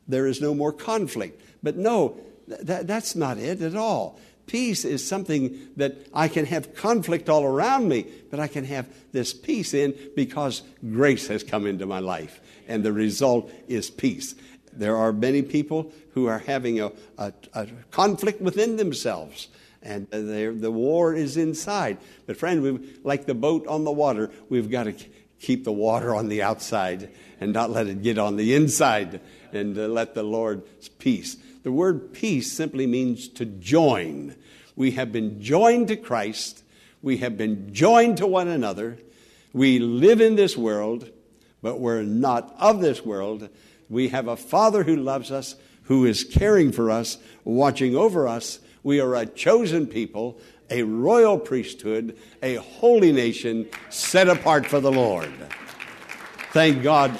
there 0.07 0.27
is 0.27 0.41
no 0.41 0.53
more 0.53 0.73
conflict. 0.73 1.41
But 1.61 1.77
no, 1.77 2.17
that, 2.47 2.87
that's 2.87 3.15
not 3.15 3.37
it 3.37 3.61
at 3.61 3.75
all. 3.75 4.19
Peace 4.45 4.83
is 4.83 5.07
something 5.07 5.57
that 5.77 5.95
I 6.13 6.27
can 6.27 6.45
have 6.45 6.75
conflict 6.75 7.29
all 7.29 7.45
around 7.45 7.87
me, 7.87 8.07
but 8.29 8.39
I 8.41 8.47
can 8.47 8.65
have 8.65 8.87
this 9.13 9.33
peace 9.33 9.73
in 9.73 9.93
because 10.15 10.63
grace 10.91 11.27
has 11.27 11.43
come 11.43 11.65
into 11.65 11.85
my 11.85 11.99
life. 11.99 12.41
And 12.67 12.83
the 12.83 12.91
result 12.91 13.49
is 13.67 13.89
peace. 13.89 14.35
There 14.77 14.97
are 14.97 15.13
many 15.13 15.41
people 15.41 15.91
who 16.13 16.27
are 16.27 16.39
having 16.39 16.79
a, 16.79 16.91
a, 17.17 17.33
a 17.53 17.67
conflict 17.91 18.41
within 18.41 18.77
themselves, 18.77 19.47
and 19.81 20.07
the 20.09 20.71
war 20.71 21.13
is 21.13 21.37
inside. 21.37 21.97
But, 22.25 22.37
friend, 22.37 22.61
we, 22.61 22.95
like 23.03 23.25
the 23.25 23.33
boat 23.33 23.67
on 23.67 23.83
the 23.83 23.91
water, 23.91 24.31
we've 24.49 24.69
got 24.69 24.83
to 24.83 24.95
keep 25.39 25.63
the 25.63 25.71
water 25.71 26.15
on 26.15 26.29
the 26.29 26.41
outside 26.41 27.09
and 27.39 27.51
not 27.51 27.69
let 27.69 27.87
it 27.87 28.01
get 28.01 28.17
on 28.17 28.37
the 28.37 28.55
inside 28.55 29.19
and 29.51 29.77
uh, 29.77 29.87
let 29.87 30.13
the 30.13 30.23
Lord's 30.23 30.89
peace 30.89 31.37
the 31.63 31.71
word 31.71 32.13
peace 32.13 32.51
simply 32.51 32.85
means 32.85 33.29
to 33.29 33.45
join. 33.45 34.35
We 34.75 34.91
have 34.91 35.11
been 35.11 35.41
joined 35.41 35.87
to 35.87 35.95
Christ. 35.95 36.61
We 37.01 37.17
have 37.17 37.37
been 37.37 37.73
joined 37.73 38.17
to 38.17 38.27
one 38.27 38.49
another. 38.49 38.97
We 39.53 39.79
live 39.79 40.19
in 40.19 40.35
this 40.35 40.57
world, 40.57 41.09
but 41.61 41.79
we're 41.79 42.03
not 42.03 42.53
of 42.59 42.81
this 42.81 43.05
world. 43.05 43.49
We 43.93 44.09
have 44.09 44.27
a 44.27 44.35
Father 44.35 44.83
who 44.83 44.95
loves 44.95 45.31
us, 45.31 45.55
who 45.83 46.05
is 46.05 46.23
caring 46.23 46.71
for 46.71 46.89
us, 46.89 47.19
watching 47.43 47.95
over 47.95 48.27
us. 48.27 48.59
We 48.81 48.99
are 48.99 49.15
a 49.15 49.27
chosen 49.27 49.85
people, 49.85 50.39
a 50.69 50.81
royal 50.81 51.37
priesthood, 51.37 52.17
a 52.41 52.55
holy 52.55 53.11
nation 53.11 53.69
set 53.91 54.27
apart 54.27 54.65
for 54.65 54.79
the 54.79 54.91
Lord. 54.91 55.31
Thank 56.51 56.81
God. 56.81 57.17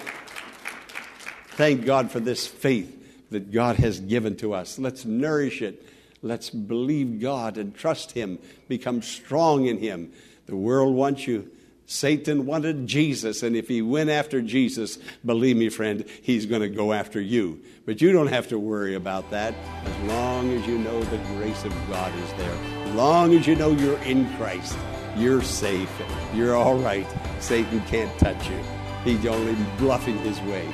Thank 1.52 1.86
God 1.86 2.10
for 2.10 2.20
this 2.20 2.48
faith 2.48 3.30
that 3.30 3.52
God 3.52 3.76
has 3.76 4.00
given 4.00 4.36
to 4.38 4.54
us. 4.54 4.80
Let's 4.80 5.06
nourish 5.06 5.62
it. 5.62 5.88
Let's 6.24 6.50
believe 6.50 7.22
God 7.22 7.58
and 7.58 7.76
trust 7.76 8.14
Him, 8.14 8.40
become 8.68 9.04
strong 9.04 9.68
in 9.68 9.78
Him. 9.78 10.12
The 10.48 10.56
world 10.56 10.96
wants 10.96 11.28
you. 11.28 11.52
Satan 11.86 12.46
wanted 12.46 12.88
Jesus, 12.88 13.43
and 13.43 13.56
if 13.56 13.67
he 13.67 13.82
went 13.82 14.10
after 14.10 14.41
Jesus, 14.41 14.98
believe 15.26 15.58
me, 15.58 15.69
friend, 15.69 16.06
he's 16.22 16.46
going 16.46 16.62
to 16.62 16.69
go 16.69 16.93
after 16.93 17.19
you. 17.19 17.62
But 17.86 18.02
you 18.02 18.12
don't 18.13 18.28
have 18.28 18.48
to 18.50 18.60
worry 18.60 18.96
about 18.96 19.30
that 19.32 19.54
as 19.84 20.08
long 20.08 20.52
as 20.52 20.65
you 20.65 20.78
know 20.78 21.04
the 21.04 21.17
grace 21.36 21.65
of 21.65 21.74
God 21.89 22.13
is 22.17 22.34
there. 22.34 22.56
As 22.86 22.96
long 22.96 23.36
as 23.36 23.46
you 23.46 23.56
know 23.56 23.72
you're 23.72 24.00
in 24.00 24.34
Christ, 24.38 24.78
you're 25.17 25.41
safe. 25.41 25.91
You're 26.34 26.56
all 26.56 26.78
right. 26.78 27.08
Satan 27.39 27.82
can't 27.82 28.17
touch 28.17 28.50
you. 28.50 28.60
He's 29.04 29.26
only 29.26 29.56
bluffing 29.78 30.17
his 30.19 30.39
way. 30.41 30.67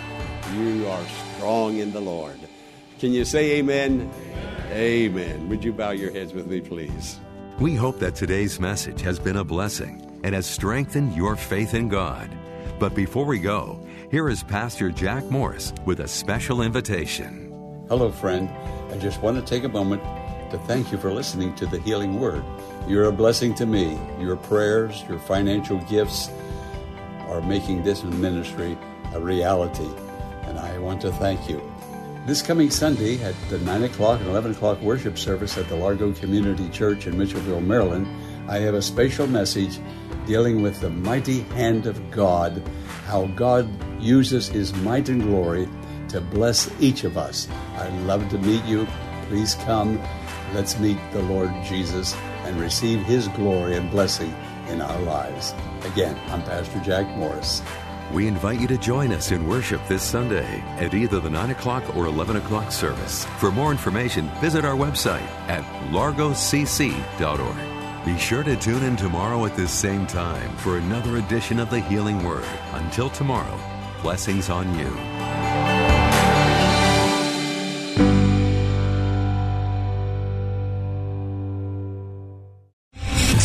You 0.54 0.88
are 0.88 1.04
strong 1.36 1.78
in 1.78 1.92
the 1.92 2.02
Lord. 2.02 2.40
Can 3.00 3.14
you 3.14 3.26
say 3.26 3.58
amen? 3.58 4.12
amen? 4.72 4.72
Amen. 4.72 5.50
Would 5.50 5.64
you 5.64 5.74
bow 5.74 5.92
your 5.92 6.12
heads 6.12 6.34
with 6.34 6.46
me, 6.46 6.62
please? 6.62 7.20
We 7.60 7.74
hope 7.74 8.00
that 8.00 8.16
today's 8.16 8.60
message 8.60 9.02
has 9.02 9.20
been 9.20 9.38
a 9.38 9.44
blessing 9.44 10.09
and 10.24 10.36
has 10.36 10.46
strengthened 10.46 11.16
your 11.16 11.36
faith 11.36 11.74
in 11.74 11.90
God. 11.90 12.30
But 12.80 12.96
before 12.96 13.26
we 13.26 13.40
go, 13.40 13.86
here 14.12 14.30
is 14.30 14.44
Pastor 14.44 14.92
Jack 14.92 15.26
Morris 15.26 15.74
with 15.86 16.00
a 16.00 16.08
special 16.08 16.62
invitation. 16.62 17.48
Hello, 17.90 18.12
friend. 18.12 18.50
I 18.92 18.98
just 18.98 19.22
want 19.22 19.38
to 19.38 19.46
take 19.46 19.64
a 19.64 19.70
moment 19.70 20.02
to 20.52 20.58
thank 20.66 20.92
you 20.92 20.98
for 20.98 21.12
listening 21.12 21.54
to 21.56 21.66
the 21.66 21.80
Healing 21.80 22.20
Word. 22.20 22.44
You're 22.88 23.06
a 23.06 23.12
blessing 23.12 23.54
to 23.56 23.66
me. 23.66 24.00
Your 24.20 24.36
prayers, 24.36 25.04
your 25.08 25.20
financial 25.20 25.78
gifts 25.82 26.30
are 27.28 27.42
making 27.42 27.84
this 27.84 28.04
ministry 28.04 28.78
a 29.14 29.20
reality, 29.20 29.90
and 30.44 30.58
I 30.58 30.78
want 30.80 31.02
to 31.02 31.12
thank 31.14 31.50
you. 31.50 31.62
This 32.26 32.42
coming 32.42 32.70
Sunday 32.70 33.22
at 33.24 33.36
the 33.50 33.60
9 33.60 33.84
o'clock 33.84 34.20
and 34.20 34.30
11 34.30 34.52
o'clock 34.52 34.82
worship 34.82 35.18
service 35.18 35.58
at 35.58 35.68
the 35.68 35.76
Largo 35.76 36.14
Community 36.14 36.70
Church 36.70 37.08
in 37.08 37.16
Mitchellville, 37.16 37.66
Maryland, 37.66 38.08
I 38.48 38.60
have 38.60 38.74
a 38.74 38.82
special 38.82 39.28
message 39.28 39.80
dealing 40.30 40.62
with 40.62 40.80
the 40.80 40.90
mighty 40.90 41.42
hand 41.58 41.88
of 41.88 42.00
God, 42.12 42.62
how 43.06 43.26
God 43.36 43.68
uses 44.00 44.48
His 44.48 44.74
might 44.78 45.10
and 45.10 45.24
glory 45.24 45.68
to 46.10 46.22
bless 46.22 46.72
each 46.80 47.04
of 47.04 47.18
us. 47.18 47.48
I'd 47.76 47.94
love 48.04 48.30
to 48.30 48.38
meet 48.38 48.64
you. 48.66 48.88
Please 49.28 49.56
come 49.66 50.00
Let's 50.54 50.80
meet 50.80 50.98
the 51.12 51.22
Lord 51.24 51.52
Jesus 51.64 52.16
and 52.44 52.60
receive 52.60 53.02
his 53.02 53.28
glory 53.30 53.76
and 53.76 53.92
blessing 53.92 54.34
in 54.68 54.82
our 54.82 55.00
lives. 55.02 55.54
Again, 55.84 56.20
I'm 56.30 56.42
Pastor 56.42 56.80
Jack 56.80 57.06
Morris. 57.18 57.62
We 58.12 58.28
invite 58.28 58.60
you 58.60 58.68
to 58.68 58.78
join 58.78 59.12
us 59.12 59.32
in 59.32 59.48
worship 59.48 59.80
this 59.88 60.02
Sunday 60.02 60.62
at 60.80 60.96
either 60.96 61.20
the 61.20 61.30
9 61.30 61.52
o'clock 61.52 61.96
or 61.96 62.08
11 62.08 62.38
o'clock 62.38 62.72
service. 62.72 63.26
For 63.38 63.52
more 63.52 63.70
information, 63.70 64.28
visit 64.42 64.66
our 64.66 64.76
website 64.76 65.28
at 65.48 65.64
largocc.org. 65.92 67.79
Be 68.06 68.18
sure 68.18 68.44
to 68.44 68.56
tune 68.56 68.84
in 68.84 68.96
tomorrow 68.96 69.46
at 69.46 69.58
this 69.58 69.72
same 69.72 70.08
time 70.08 70.56
for 70.58 70.78
another 70.78 71.18
edition 71.18 71.60
of 71.60 71.70
the 71.70 71.82
Healing 71.82 72.24
Word. 72.24 72.46
Until 72.74 73.10
tomorrow, 73.10 73.60
blessings 74.02 74.50
on 74.50 74.74
you. 74.80 75.09